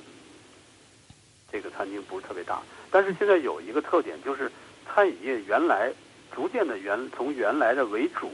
[1.51, 2.61] 这个餐厅不是特别大。
[2.89, 4.51] 但是现在有一个特点，就是
[4.87, 5.93] 餐饮业原来
[6.33, 8.31] 逐渐的原从原来的为主，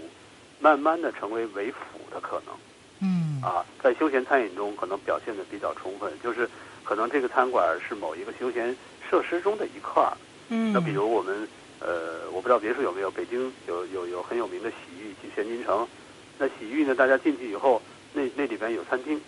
[0.60, 2.55] 慢慢的成为为辅的可能。
[2.99, 6.49] 嗯啊，在休闲餐饮中可能表现的比较充分，就是
[6.83, 8.75] 可能这个餐馆是某一个休闲
[9.10, 10.15] 设施中的一块儿。
[10.50, 11.48] 嗯，那比如我们
[11.80, 15.88] 呃，我不知道别处有没有，北京有有有很有名的洗浴，去玄金城。
[16.38, 17.82] 那洗浴呢，大家进去以后，
[18.13, 19.20] 那那里边有餐厅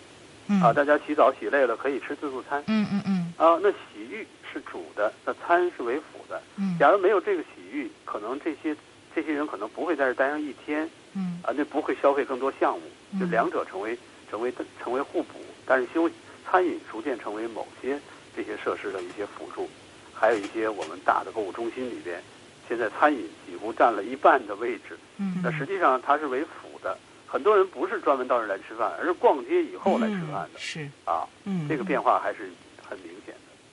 [0.48, 3.58] 嗯啊，大家洗澡洗累了可以吃自助餐嗯嗯嗯啊。
[3.62, 6.40] 那洗浴是主的，那餐是为辅的。
[6.56, 8.76] 嗯假如没有这个洗浴，可能这些
[9.14, 10.88] 这些人可能不会在这待上一天。
[11.12, 13.98] 嗯啊，那不会消费更多项目，就嗯两者成为
[14.30, 16.08] 成为成为互补，但是休
[16.48, 17.98] 餐饮逐渐成为某些
[18.40, 19.68] 这些设施的一些辅助，
[20.14, 22.22] 还有一些我们大的购物中心里边，
[22.66, 32.50] 现在餐饮几乎占了一半的位置，嗯那实际上它是为辅的，很多人不是专门到这儿来吃饭，而是逛街以后来吃饭的、是啊，嗯这个变化还是
[32.88, 33.10] 很明。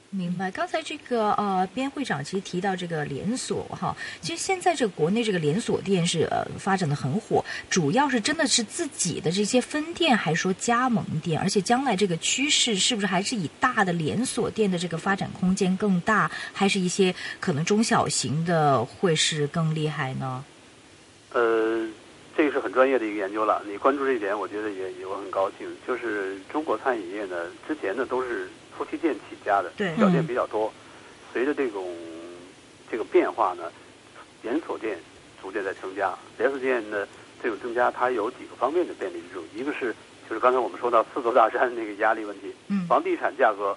[0.09, 0.49] 明白。
[0.49, 11.39] 刚才这个呃，边会长其实提到这个连锁哈，其实现在这个国内这个连锁店是呃发展的很火，主要是真的是自己的这些分店，还是说加盟店？
[11.39, 20.43] 而且将来这个趋势是不是还是以大的连锁店的这个发展空间更大，还是一些可能中小型的会是更厉害呢？
[21.33, 21.85] 呃，
[22.37, 23.63] 这个是很专业的一个研究了。
[23.65, 25.67] 你关注这一点，我觉得也也我很高兴。
[25.87, 28.47] 就是中国餐饮业呢，之前呢都是
[28.77, 30.71] 夫妻店起家的，对小店嗯比较多。
[31.33, 31.91] 随着这种
[32.91, 33.71] 这个变化呢，
[34.43, 34.99] 连锁店
[35.41, 36.13] 逐渐在增加。
[36.37, 37.07] 连锁店呢
[37.41, 39.43] 这种增加，它有几个方面的便利之处。
[39.55, 39.91] 一个是
[40.29, 43.75] 就是刚才我们说到四座大山那个压力问题，嗯房地产价格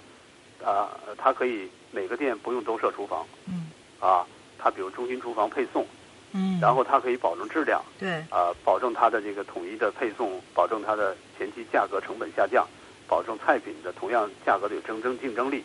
[0.62, 3.70] 啊、它可以每个店不用都设厨房嗯
[4.01, 4.27] 啊，
[4.59, 5.87] 它比如中心厨房配送。
[6.33, 12.66] 嗯，然后它可以保证质量，对，啊、保证它的这个统一的配送，保证它的前期价格成本下降，
[13.09, 15.64] 保证菜品的同样价格的有竞争竞争力，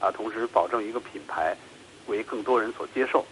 [0.00, 1.56] 啊，同时保证一个品牌
[2.06, 3.24] 为更多人所接受，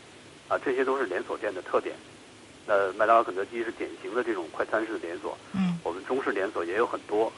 [0.49, 1.97] 啊，这些都是连锁店的特点。
[2.67, 5.77] 呃，麦当劳、肯德基是典型的这种快餐式的连锁，嗯。
[5.83, 7.33] 我们中式连锁也有很多，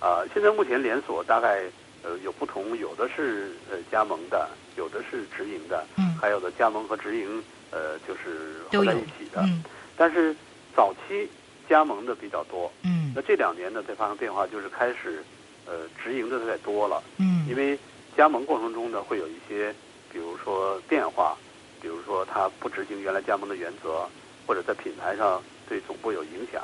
[0.00, 1.64] 啊，现在目前连锁大概
[2.02, 6.16] 呃有不同，有的是呃加盟的，有的是直营的，嗯。
[6.18, 9.42] 还有的加盟和直营呃就是合在一起的。
[9.42, 10.34] 嗯但是
[10.74, 11.28] 早期
[11.68, 15.22] 加盟的比较多，嗯那这两年呢在发生变化，就是开始
[15.66, 17.78] 呃直营的在多了，嗯因为
[18.16, 19.72] 加盟过程中呢会有一些，
[20.10, 21.36] 比如说变化，
[21.80, 24.08] 比如说他不执行原来加盟的原则，
[24.46, 26.62] 或者在品牌上对总部有影响，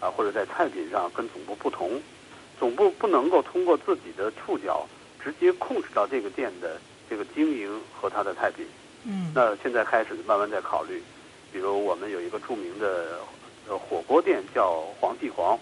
[0.00, 2.00] 啊，或者在菜品上跟总部不同，
[2.58, 4.88] 总部不能够通过自己的触角
[5.22, 8.66] 直接控制到这个店的这个经营和它的菜品。
[9.04, 11.02] 嗯那现在开始慢慢在考虑，
[11.52, 13.18] 比如我们有一个著名的
[13.68, 15.58] 呃火锅店叫黄记煌，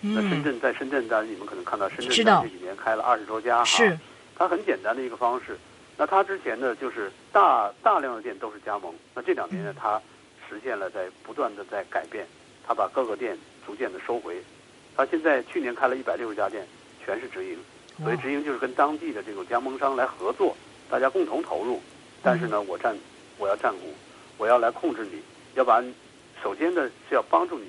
[0.00, 3.98] 那深嗯圳在深圳，当然你们可能看到深圳这几年开了二十多家哈，是
[4.36, 5.58] 它很简单的一个方式。
[5.96, 10.00] 那它之前呢，就是大大量的店都是加盟，那这两年呢，它
[10.48, 12.26] 实现了在不断的在改变，
[12.66, 14.36] 它把各个店逐渐的收回。
[14.94, 16.66] 它现在去年开了一百六十家店，
[17.04, 17.58] 全是直营，
[18.04, 20.56] 所以直营就是跟当地的这种加盟商来合作，
[20.88, 21.80] 大家共同投入。
[22.22, 22.96] 但是呢，我占
[23.38, 23.94] 我要占股，
[24.36, 25.20] 我要来控制你，
[25.54, 25.82] 要把
[26.42, 27.66] 首先呢是要帮助你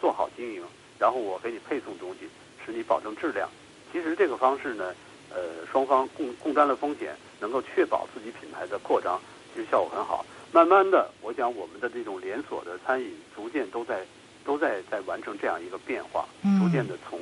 [0.00, 0.62] 做好经营，
[0.98, 2.28] 然后我给你配送东西，
[2.64, 3.48] 使你保证质量。
[3.92, 4.94] 其实这个方式呢，
[5.30, 9.20] 呃，双方共共担了风险，能够确保自己品牌的扩张，
[9.54, 10.24] 其实效果很好。
[10.50, 14.04] 慢慢的，我想我们的这种连锁的餐饮逐渐都在
[14.44, 17.18] 都在在完成这样一个变化，嗯逐渐的从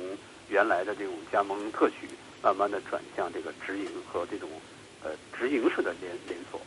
[0.49, 2.07] 原来的这种加盟特许，
[2.41, 4.49] 慢慢的转向这个直营和这种
[5.03, 6.59] 呃直营式的连连锁。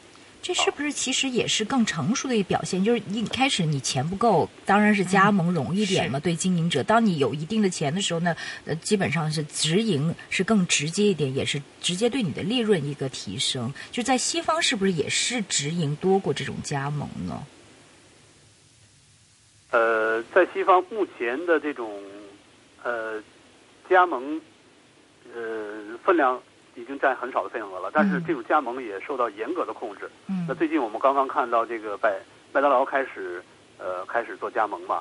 [0.42, 2.84] 这是不是其实也是更成熟的一个表现？
[2.84, 6.82] 就是一开始你钱不够，当然是加盟容易点嘛，对经营者。
[6.82, 13.72] 当你有一定的钱的时候呢，呃，基本上是直营是更直接一点，也是直接对你的利润一个提升。
[13.90, 17.42] 就在西方是不是也是直营多过这种加盟呢？
[19.70, 21.90] 呃，在西方目前的这种
[22.82, 23.18] 呃
[23.88, 24.38] 加盟
[25.34, 26.40] 呃分量
[26.74, 30.10] 已经占很少的份额了，但是嗯这种加盟也受到严格的控制。
[30.28, 32.12] 嗯那最近我们刚刚看到这个麦
[32.52, 33.42] 麦当劳开始
[33.78, 34.96] 呃开始做加盟嘛，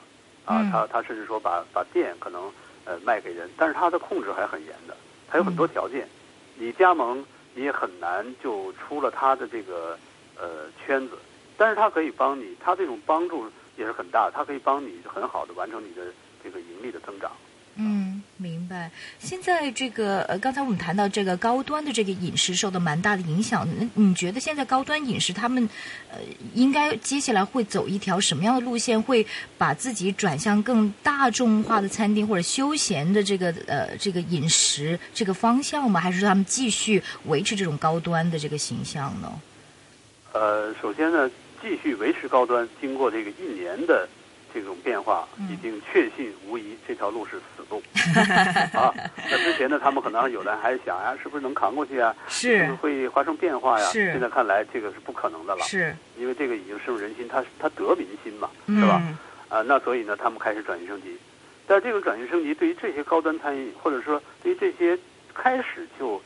[0.46, 2.52] 啊，嗯他他甚至说把把店可能
[2.86, 4.96] 呃卖给人，但是他的控制还很严的，
[5.28, 6.08] 他有很多条件，
[6.56, 9.98] 你加盟你也很难就出了他的这个
[10.40, 11.18] 呃圈子。
[11.56, 13.46] 但是他可以帮你，他这种帮助
[13.78, 16.02] 也是很大，他可以帮你很好的完成你的
[16.44, 17.32] 这个盈利的增长。
[18.44, 18.92] 明白。
[19.20, 25.70] 现在这个呃，刚才我们谈到这个高端的这个饮食受到蛮大的影响，那你觉得现在高端饮食他们
[26.12, 26.18] 呃，
[26.54, 29.02] 应该接下来会走一条什么样的路线？
[29.02, 29.26] 会
[29.58, 36.02] 把自己转向更大众化的餐厅或者休闲的这个呃这个饮食这个方向吗？
[36.02, 39.32] 还是说他们继续维持这种高端的这个形象呢？
[40.34, 41.30] 呃，首先呢，
[41.62, 44.06] 继续维持高端，经过这个一年的。
[44.54, 47.82] 这种变化已经确信无疑，这条路是死路
[48.78, 48.94] 啊！
[49.32, 52.16] 那之前呢，他们可能有的还想呀，是不是能扛过去啊？
[52.28, 53.86] 是会发生变化呀？
[53.92, 55.64] 是现在看来，这个是不可能的了。
[55.66, 59.02] 是，因为这个已经深入人心，他他得民心嘛，是吧？
[59.50, 61.18] 啊，那所以呢，他们开始转型升级。
[61.66, 64.98] 但这个转型升级，对于这些高端餐饮，或者说对于这些
[65.34, 66.22] 开始就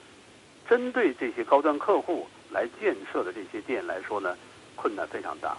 [0.68, 4.36] 针对这些高端客户来建设的这些店来说呢，
[4.76, 5.56] 困难非常大。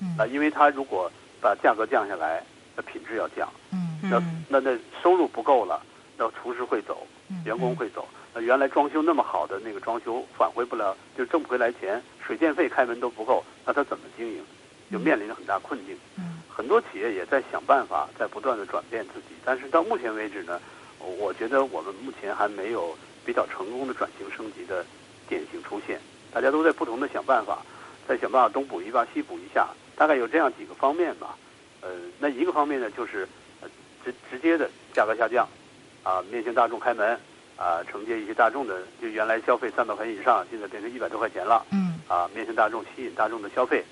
[0.00, 1.10] 嗯啊，因为他如果
[1.46, 2.42] 把价格降下来，
[2.74, 3.48] 那品质要降。
[3.70, 5.80] 嗯，那那那收入不够了，
[6.16, 7.06] 那厨师会走，
[7.44, 8.08] 员工会走。
[8.34, 14.42] 那原来装修那么好的那个装修返回不了，就挣不回来钱，水电费开门都不够，那他怎么经营？
[14.90, 15.96] 就面临着很大困境。
[16.18, 19.36] 嗯，很多企业也在想办法，在不断的转变自己。
[19.44, 20.60] 但是到目前为止呢，
[20.98, 24.84] 我觉得我们目前还没有比较成功的转型升级的
[25.28, 26.00] 典型出现。
[26.32, 27.62] 大家都在不同的想办法，
[28.08, 29.68] 在想办法东补一把西补一下。
[29.96, 31.36] 大概有这样几个方面吧，
[31.80, 33.26] 呃，那一个方面呢，就是
[34.04, 35.48] 直直接的价格下降，
[36.02, 37.18] 啊，面向大众开门，
[37.56, 43.82] 啊，承接一些大众的，就原来消费三百块钱以上，现在变成一百多块钱了，嗯，啊，面向大众吸引大众的消费，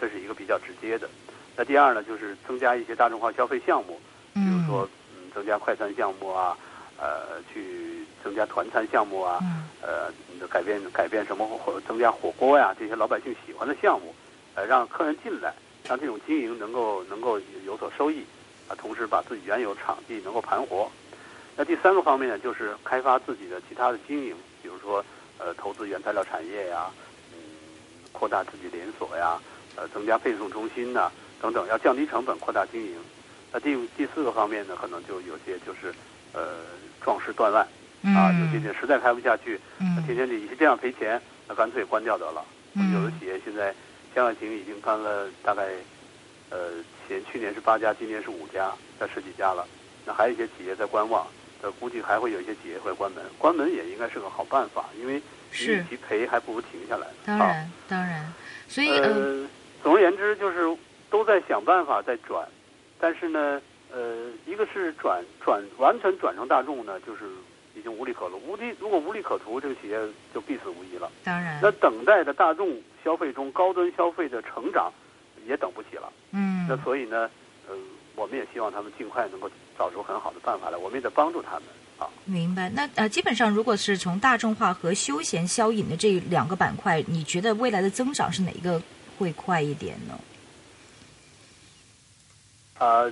[0.00, 1.08] 这是一个比较直接的。
[1.54, 4.00] 那第二呢，就是增加一些大众化消费项目，
[4.34, 6.58] 比如说嗯，增加快餐项目啊，
[6.98, 9.38] 呃，去增加团餐项目啊，
[9.80, 10.10] 呃，
[10.48, 14.12] 改变改变什么火增加火锅呀这些老百姓喜欢的项目。
[14.54, 15.52] 呃，让客人进来，
[15.88, 18.24] 让这种经营能够能够有所收益，
[18.68, 20.90] 啊，同时把自己原有场地能够盘活。
[21.56, 25.04] 那第三个方面呢，就是开发自己的其他的经营，比如说
[25.38, 26.90] 呃，投资原材料产业呀，
[27.32, 27.38] 嗯，
[28.12, 29.40] 扩大自己连锁呀，
[29.76, 31.10] 呃，增加配送中心呐，
[31.40, 32.96] 等等，要降低成本，扩大经营。
[33.52, 35.94] 那第第四个方面呢，可能就有些就是
[36.32, 36.58] 呃，
[37.02, 37.66] 壮士断腕，
[38.14, 39.58] 啊，有些店实在开不下去，
[40.06, 42.44] 天天得这样赔钱，那干脆关掉得了。
[42.94, 43.74] 有的企业现在。
[44.14, 45.68] 江外亭已经干了大概，
[46.50, 46.70] 呃，
[47.08, 49.66] 前去年是八家，今年是五家，在十几家了。
[50.04, 51.26] 那还有一些企业在观望，
[51.62, 53.24] 呃，估计还会有一些企业会关门。
[53.38, 57.06] 关门也应该是个好办法，因为与其赔，还不如停下来。
[57.24, 58.32] 当然，当然。
[58.68, 59.48] 所以呃，
[59.82, 60.76] 总而言之，就是
[61.10, 62.46] 都在想办法在转，
[62.98, 63.60] 但是呢，
[63.92, 67.20] 呃，一个是转转完全转成大众呢，就是
[67.74, 68.40] 已经无利可图。
[68.46, 69.98] 无利如果无利可图，这个企业
[70.34, 71.10] 就必死无疑了。
[71.24, 71.58] 当然。
[71.62, 72.80] 那等待的大众。
[73.04, 74.88] 消费中高端消费的成长
[75.44, 77.28] 也等不起了，嗯，那所以呢，
[77.68, 77.74] 呃，
[78.14, 81.62] 我们也希望他们尽快能够找出很好的办法来，我们也得帮助他们
[81.98, 82.06] 啊。
[82.24, 82.70] 明白。
[82.70, 88.80] 那呃，基本上如果是从大众化和休闲消饮的这两个板块，你觉得未来的增长是哪一个
[89.18, 90.16] 会快一点呢？
[92.78, 93.10] 啊，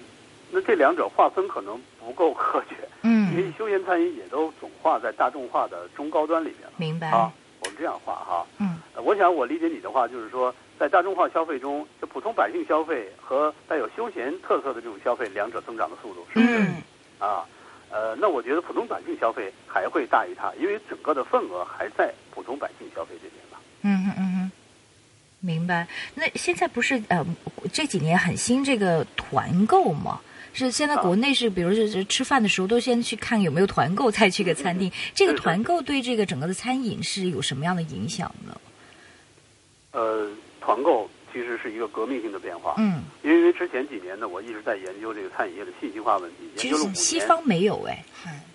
[0.52, 6.72] 那这两者划分可能不够科学，嗯，因为休闲餐饮也都总划在大众化的中高端里面了。
[6.76, 8.78] 明白啊，我们这样划哈，嗯。
[9.02, 16.68] 我想，我理解你的话，就是说，在大众化消费中，就普通百姓消费和带有休闲特色的这种消费，两者增长的速度是不是？
[17.18, 17.46] 啊，
[17.90, 23.58] 呃，那我觉得普通百姓消费还会大于它，因为整个的份额还在普通百姓消费这边吧。
[23.82, 24.52] 嗯嗯嗯嗯，
[25.40, 25.88] 明白。
[26.14, 27.24] 那现在不是呃
[27.72, 30.20] 这几年很兴这个团购吗？
[30.52, 34.90] 是现在国内是，比如是吃饭的时候都先去看有没有团购，再去个餐厅。
[35.14, 38.60] 这个团购对这个整个的餐饮是有什么样的影响呢？
[39.92, 40.28] 呃，
[40.60, 42.74] 团购其实是一个革命性的变化。
[42.78, 46.36] 嗯，因为之前几年呢，我一直在研究这个餐饮业的信息化问题。
[46.56, 48.04] 其实西方没有哎，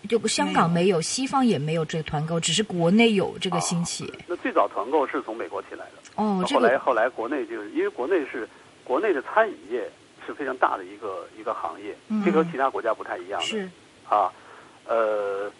[0.07, 4.13] 就香港没有，西方也没有这个团购，只是国内有这个兴起。
[4.27, 5.91] 那最早团购是从美国起来的。
[6.15, 8.47] 哦，后来后来国内就是因为国内是
[8.83, 9.89] 国内的餐饮业
[10.25, 13.45] 是非常大的一个一个行业，这和其他国家不太一样的。
[13.45, 13.69] 是
[14.09, 14.31] 啊，
[14.87, 15.51] 呃，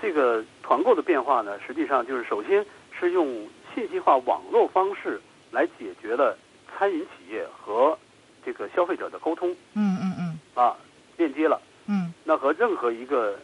[0.00, 2.64] 这个团购的变化呢，实际上就是首先
[2.98, 3.48] 是用。
[3.72, 5.20] 信息化网络方式
[5.52, 6.36] 来解决了
[6.66, 7.96] 餐饮企业和
[8.44, 9.48] 这个消费者的沟通。
[9.74, 10.38] 嗯嗯嗯。
[10.54, 10.76] 啊，
[11.16, 11.62] 链接了。
[11.86, 12.12] 嗯。
[12.24, 13.38] 那和任何一个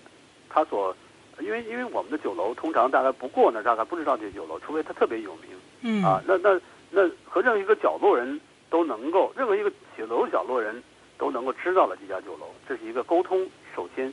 [0.51, 0.95] 他所，
[1.39, 5.51] 因为因为我们的酒楼通常大概不过呢大概不知道这酒楼，除非他特别有名。
[5.83, 6.03] 嗯。
[6.03, 8.41] 啊，那那那和任何一个角落人
[8.71, 10.83] 都能够，任何一个酒楼角落人
[11.19, 14.13] 都能够知道了这家酒楼，这是一个沟通首先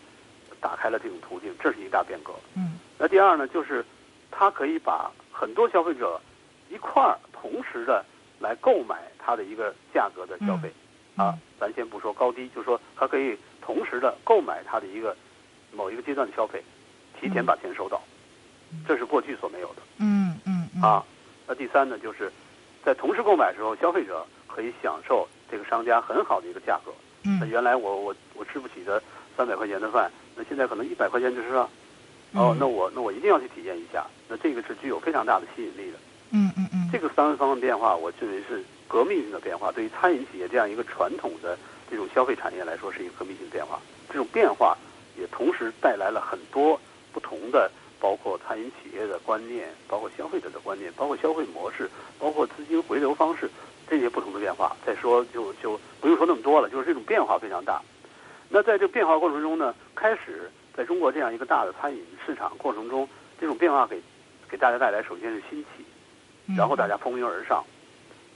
[0.61, 2.33] 打开了这种途径，这是一大变革。
[2.55, 2.79] 嗯。
[2.97, 3.83] 那第二呢，就是
[4.31, 6.21] 它可以把很多消费者
[6.69, 8.05] 一块儿同时的
[8.39, 10.71] 来购买它的一个价格的消费，
[11.17, 15.15] 嗯啊，咱先不说高低，就说它可以同时的购买它的一个
[15.71, 16.63] 某一个阶段的消费，
[17.19, 18.01] 提前把钱收到，
[18.87, 21.03] 这是过去所没有的嗯嗯嗯啊。
[21.45, 22.31] 那第三呢，就是
[22.85, 26.91] 在同时购买的时候，消费者可以享受这个商家很好的一个价格。
[27.23, 29.01] 那嗯原来我我我吃不起的
[29.35, 31.69] 三百块钱的饭，那现在可能一百块钱就是了。
[32.33, 34.05] 哦嗯，那我那我一定要去体验一下。
[34.27, 35.97] 那这个是具有非常大的吸引力的。
[36.31, 39.71] 嗯嗯嗯这个三方的变化，我认为是革命性的变化。
[39.71, 41.57] 对于餐饮企业这样一个传统的
[41.89, 43.79] 这种消费产业来说，是一个革命性的变化。
[44.09, 44.75] 这种变化
[45.15, 46.79] 也同时带来了很多
[47.11, 51.87] 不同的，包括餐饮企业的观念，包括消费者的观念，包括消费模式，
[52.17, 53.47] 包括资金回流方式
[53.89, 54.75] 这些不同的变化。
[54.85, 57.81] 再说就就不用说那么多了，就是这种变化非常大。
[58.49, 63.07] 那在这个变化过程中呢，开始在中国这样一个大的餐饮市场过程中，
[63.39, 63.99] 这种变化给
[64.49, 65.83] 给大家带来首先是新奇，
[66.47, 67.63] 嗯然后大家蜂拥而上，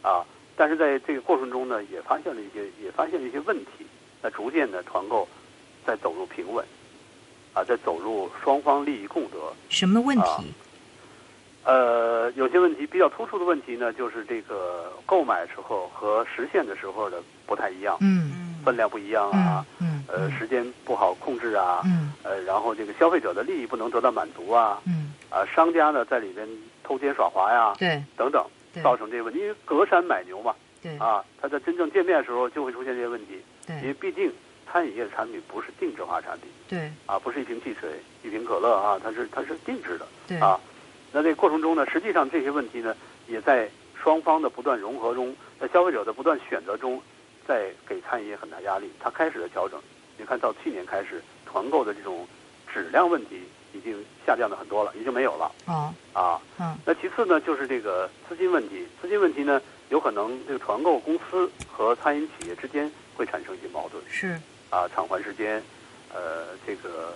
[0.01, 0.25] 啊，
[0.55, 3.85] 但是在这个过程中呢，也发现了一些也发现了一些问题，
[4.21, 5.27] 那逐渐的团购
[5.85, 6.65] 在走入平稳，
[7.53, 9.37] 啊，在走入双方利益共得。
[9.69, 10.51] 什么问啊题？
[11.67, 26.47] 呃，有些问题比较突出的问题呢，就是这个购买时候和实现的时候的不太一样，嗯分量不一样嗯啊，嗯呃，时间不好控制啊，嗯呃，然后这个消费者的利益不能得到满足啊，嗯啊，商家呢在里边
[26.85, 28.41] 偷奸耍滑呀，对等等，
[28.81, 29.41] 造成这个问题。
[29.41, 33.41] 因为隔山买牛嘛，对啊，他在真正见面的时候就会出现这些问题。
[33.65, 34.31] 对因为毕竟
[34.71, 37.89] 餐饮业的产品不是定制化产品对啊，不是一瓶汽水、
[38.23, 40.57] 一瓶可乐啊，它是它是定制的对啊。
[41.17, 42.95] 那这个过程中呢，实际上这些问题呢，
[43.25, 43.67] 也在
[43.99, 47.01] 双方的不断融合中，在消费者的不断选择中，
[47.47, 48.91] 在给餐饮业很大压力。
[48.99, 49.81] 它开始了调整。
[50.15, 52.27] 你看到去年开始，团购的这种
[52.71, 53.41] 质量问题
[53.73, 53.97] 已经
[54.27, 56.39] 下降的很多了，已经没有了哦啊。
[56.59, 58.85] 嗯那其次呢，就是这个资金问题。
[59.01, 59.59] 资金问题呢，
[59.89, 64.39] 有可能这个团购公司和餐饮企业之间会产生一些矛盾是
[64.69, 65.63] 啊，偿还时间，
[66.13, 67.11] 呃，这个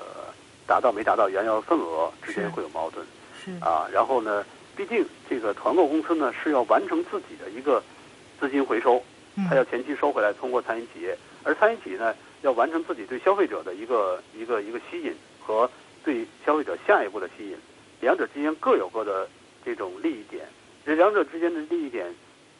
[0.65, 3.11] 达到没达到原要份额之间会有矛盾是
[3.59, 3.87] 啊。
[3.91, 7.81] 然后呢，毕竟这个团购公司呢是要完成自己的一个
[8.39, 9.01] 资金回收，
[9.35, 15.69] 嗯它要前期收回来，通过餐饮企业，而餐饮企业呢要完成自己对消费者的一个一个一个吸引和
[16.03, 17.57] 对消费者下一步的吸引，
[17.99, 19.27] 两者之间各有各的
[19.63, 20.45] 这种利益点，
[20.85, 22.13] 这两者之间的利益点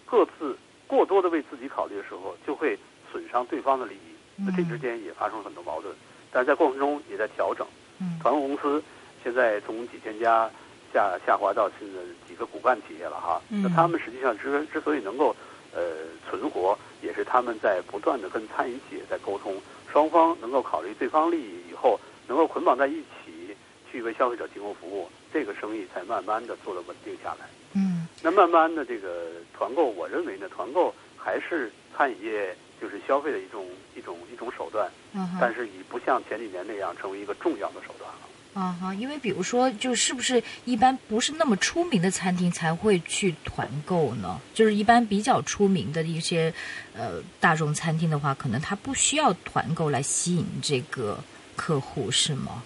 [0.06, 0.58] 各自
[0.88, 2.78] 过多的为自己考虑的时候，就会
[3.12, 5.94] 损伤对方的利益，那这之间也发生了很多矛盾，
[6.32, 7.66] 但是在过程中也在调整。
[8.00, 8.20] 嗯。
[8.22, 8.84] 团购公司
[9.24, 10.50] 现在从几千家
[10.94, 13.42] 下下滑到现在几个骨干企业了哈。
[13.50, 15.36] 嗯那他们实际上之之所以能够
[15.74, 15.96] 呃
[16.30, 19.56] 存活，也是他们在不断的跟餐饮企业在沟通，
[19.92, 23.56] 双方能够考虑对方利益以后，能够捆绑在一起
[23.90, 27.48] 去为消费者提供服务，这个生意才慢慢的做得稳定下来。
[27.74, 33.66] 嗯那慢慢的这个团购，我认为呢，团购还是餐饮业就是消费的一种
[33.96, 38.28] 一种一种手段，嗯但是已不像前几年那样成为一个重要的手段了。
[38.54, 44.42] 啊哈，因为比如说，就是不是一般不是那么出名的餐厅才会去团购呢？
[44.54, 46.54] 就是一般比较出名的一些
[46.94, 51.18] 呃大众餐厅的话，可能它不需要团购来吸引这个
[51.56, 52.62] 客户，是吗？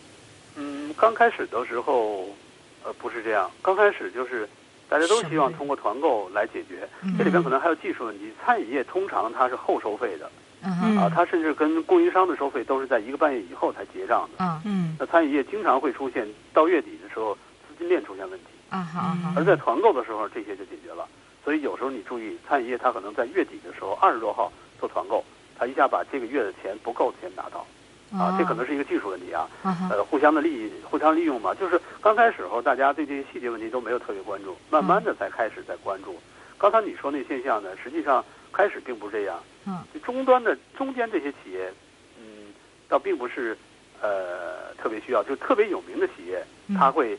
[0.55, 2.29] 嗯，刚开始的时候，
[2.83, 3.51] 呃，不是这样。
[3.61, 4.49] 刚开始就是
[4.89, 8.31] 大家都希望通过团购来解决，嗯这里边可能还有技术问题。
[8.43, 10.31] 餐饮业通常它是后收费的
[10.65, 14.43] 嗯啊，他甚至跟供应商的收费都是在一个半月以后才结账的。
[14.43, 17.35] 嗯嗯那餐饮业经常会出现到月底的时候
[17.67, 21.07] 资金链出现问题，啊哈啊哈而在团购的时候这些就解决了。
[21.43, 25.23] 所以有时候你注意，餐饮业他可能在月底的时候二十多号做团购，
[25.57, 27.65] 他一下把这个月的钱不够的钱拿到
[28.17, 29.47] 啊，这可能是一个技术问题啊。
[29.63, 31.53] 呃，互相的利益，互相利用嘛。
[31.53, 36.15] 就是刚开始时候，大家对这些细节问题都没有特别关注，慢慢的才开始在关注。
[36.57, 38.23] 刚才你说那现象呢，实际上
[38.55, 39.37] 开始并不是这样。
[39.67, 41.71] 嗯，就终端的中间这些企业，
[42.19, 42.53] 嗯，
[42.87, 43.57] 倒并不是
[44.01, 47.17] 呃特别需要，就特别有名的企业，嗯他会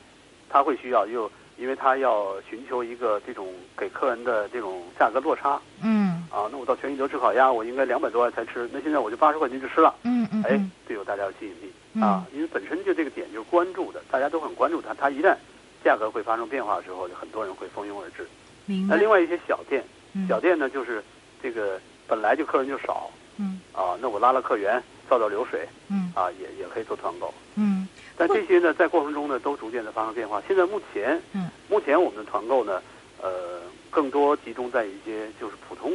[0.48, 6.48] 他会需要，又因为他要寻求一个这种给客人的这种价格落差嗯啊。
[6.50, 9.90] 那我到全聚德吃烤鸭，我应该两百多块才吃，那现在我就八十块钱就吃了。
[9.90, 14.94] 哎嗯嗯哎，对有大家有吸引力嗯啊，因为本身就这个点就是关注的，大家都很关注它。
[14.94, 15.34] 它一旦
[15.82, 18.28] 价格会发生变化的时候，就很多人会蜂拥而至。
[18.66, 18.94] 明白。
[18.94, 19.82] 那另外一些小店，
[20.14, 21.02] 嗯小店呢就是
[21.42, 23.60] 这个本来就客人就少嗯。
[23.72, 26.12] 啊，那我拉拉客源，造造流水嗯。
[26.14, 27.32] 啊，也也可以做团购。
[27.54, 27.86] 嗯。
[28.16, 30.42] 但这些呢，在过程中呢，都逐渐的发生变化。
[30.48, 32.82] 现在目前，嗯，目前我们的团购呢，
[33.20, 33.60] 呃，
[33.90, 35.92] 更多集中在一些就是普通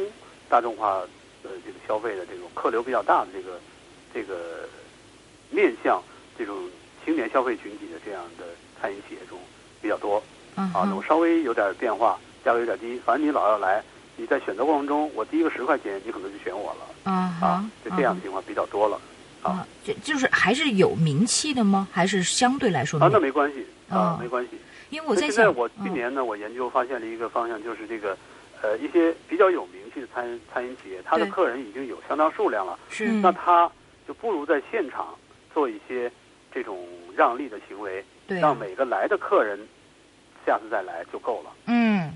[0.48, 0.98] 大众化
[1.42, 3.58] 呃这个消费的这种客流比较大的这个
[4.14, 4.68] 这个
[5.50, 6.00] 面向
[6.38, 6.56] 这种
[7.04, 8.44] 青年消费群体的这样的
[8.80, 9.36] 餐饮企业中
[9.80, 10.22] 比较多。
[10.54, 13.82] 啊啊，那我稍微有点变化，价格有点低，反正你老要来，
[14.16, 19.00] 你在选择过程中，我第一个十块钱，你可能就选我了啊就这样的情况比较多了
[19.42, 21.88] 啊，就就是还是有名气的吗？
[21.90, 24.50] 还是相对来说啊，那没关系哦啊，没关系。
[24.90, 28.16] 因为我在，现在我去年呢，我研究发现了一个方向，就是这个，
[28.60, 33.70] 呃，一些比较有名气的餐餐饮企业，它的客人已经有相当数量了，是嗯那他
[34.06, 35.14] 就不如在现场
[35.54, 36.12] 做一些
[36.52, 36.86] 这种
[37.16, 39.58] 让利的行为，对啊让每个来的客人
[40.44, 42.12] 下次再来就够了嗯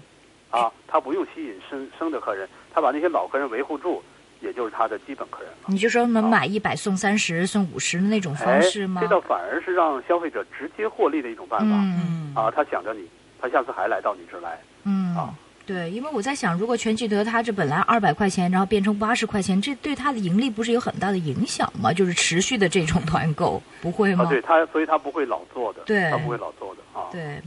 [0.56, 4.02] 啊，他不用吸引生生的客人，他把那些老客人维护住，
[4.40, 5.66] 也就是他的基本客人了。
[5.66, 9.00] 你就说能买一百送三十、送五十的那种方哎，式吗？
[9.00, 12.50] 这倒反而是让消费者直接获利的一种办法、嗯啊！
[12.50, 13.08] 他想着你，
[13.40, 14.58] 他下次还来到你这儿来。
[14.84, 15.34] 嗯啊。
[15.66, 21.92] 对，因为我在想，如果全聚德它这本来二百块钱，然后变成八十块钱，这对它的盈利不是有很大的影响吗？
[21.92, 24.24] 就是持续的这种团购，不会吗？
[24.24, 27.08] 啊，对他，所以他不会老做的，对他不会老做的啊。
[27.10, 27.42] 对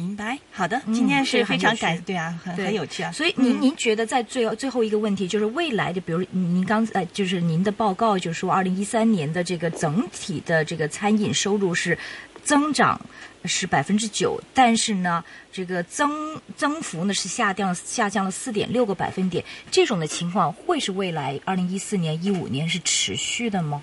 [0.00, 0.38] 明白。
[0.50, 3.12] 好的，嗯今天是非常感，对啊，很很有趣啊。
[3.12, 11.98] 所以您您觉得在最后最后一个问题，就是未来的，比如您刚呃就是您的报告就说，二零一三年的这个整体的这个餐饮收入是
[12.42, 12.98] 增长
[13.44, 15.22] 是百分之九，但是呢，
[15.52, 23.82] 这个增增幅呢是下降下降了四点六个百分点，这种的情况会是未来二零一四年一五年是持续的吗？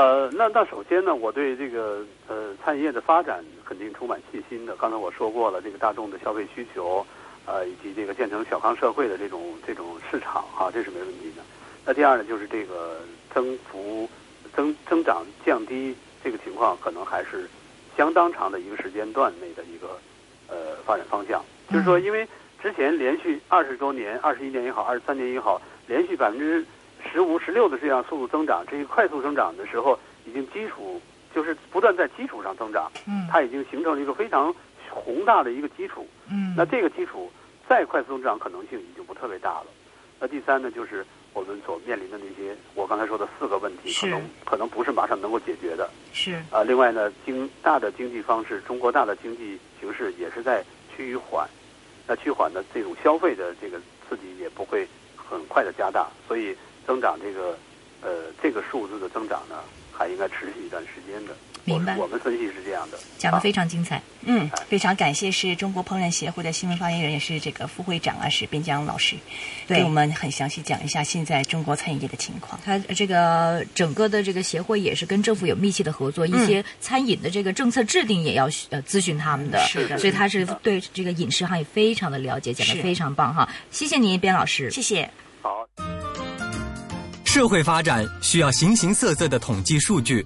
[0.00, 4.74] 呃，那那首先呢，我对这个呃餐饮业的发展肯定充满信心的。
[4.76, 7.06] 刚才我说过了，这个大众的消费需求，
[7.44, 11.42] 呃，以及这个建成小康社会的这种这种市场啊，这是没问题的。
[11.84, 13.02] 那第二呢，就是这个
[13.34, 14.08] 增幅
[14.56, 15.94] 增增长降低
[16.24, 17.46] 这个情况，可能还是
[17.94, 19.98] 相当长的一个时间段内的一个
[20.48, 21.44] 呃发展方向。
[21.70, 22.26] 就是说，因为
[22.62, 26.64] 之前连续二十多年、二十一年也好，二十三年也好，连续百分之
[27.12, 31.00] 十五、十六的这样速度增长，这一快速增长的时候，已经基础
[31.34, 34.54] 就是不断在基础上增长，嗯它已经形成了一个非常
[34.90, 36.06] 宏大的一个基础。
[36.28, 37.30] 嗯那这个基础
[37.68, 39.66] 再快速增长可能性已经不特别大了。
[40.18, 45.88] 那第三呢，就是我们所面临的那些我刚才说的四个问题，可能可能不是马上能够解决的。
[46.12, 50.62] 是啊，另外呢，经大的经济方式，中国大的经济形势也是在
[50.94, 51.48] 趋于缓，
[52.06, 54.86] 那趋缓的这种消费的这个刺激也不会
[55.16, 56.54] 很快的加大，所以
[56.86, 57.58] 增长这个
[58.02, 59.56] 呃这个数字的增长呢，
[59.92, 61.34] 还应该持续一段时间的。
[61.62, 62.98] 明白我我们分析是这样的。
[63.18, 64.00] 讲的啊非常精彩。
[64.22, 69.14] 嗯，非常感谢是中国烹饪协会的新闻发言人，也是这个副会长啊，是边江老师，
[69.66, 72.58] 对给我们很详细讲一下现在中国餐饮业的情况。
[72.64, 83.46] 他这个整个的这个协会也是跟政府有密切的合作，一些餐饮的这个政策制定也要呃咨询他们的，是的所以他是对这个饮食行业非常的了解，讲的非常棒哈。
[83.70, 84.70] 谢谢您，边老师。
[84.70, 85.08] 谢谢。
[85.42, 85.68] 好。
[87.32, 90.18] 社会发展需要形形色色的统计数据，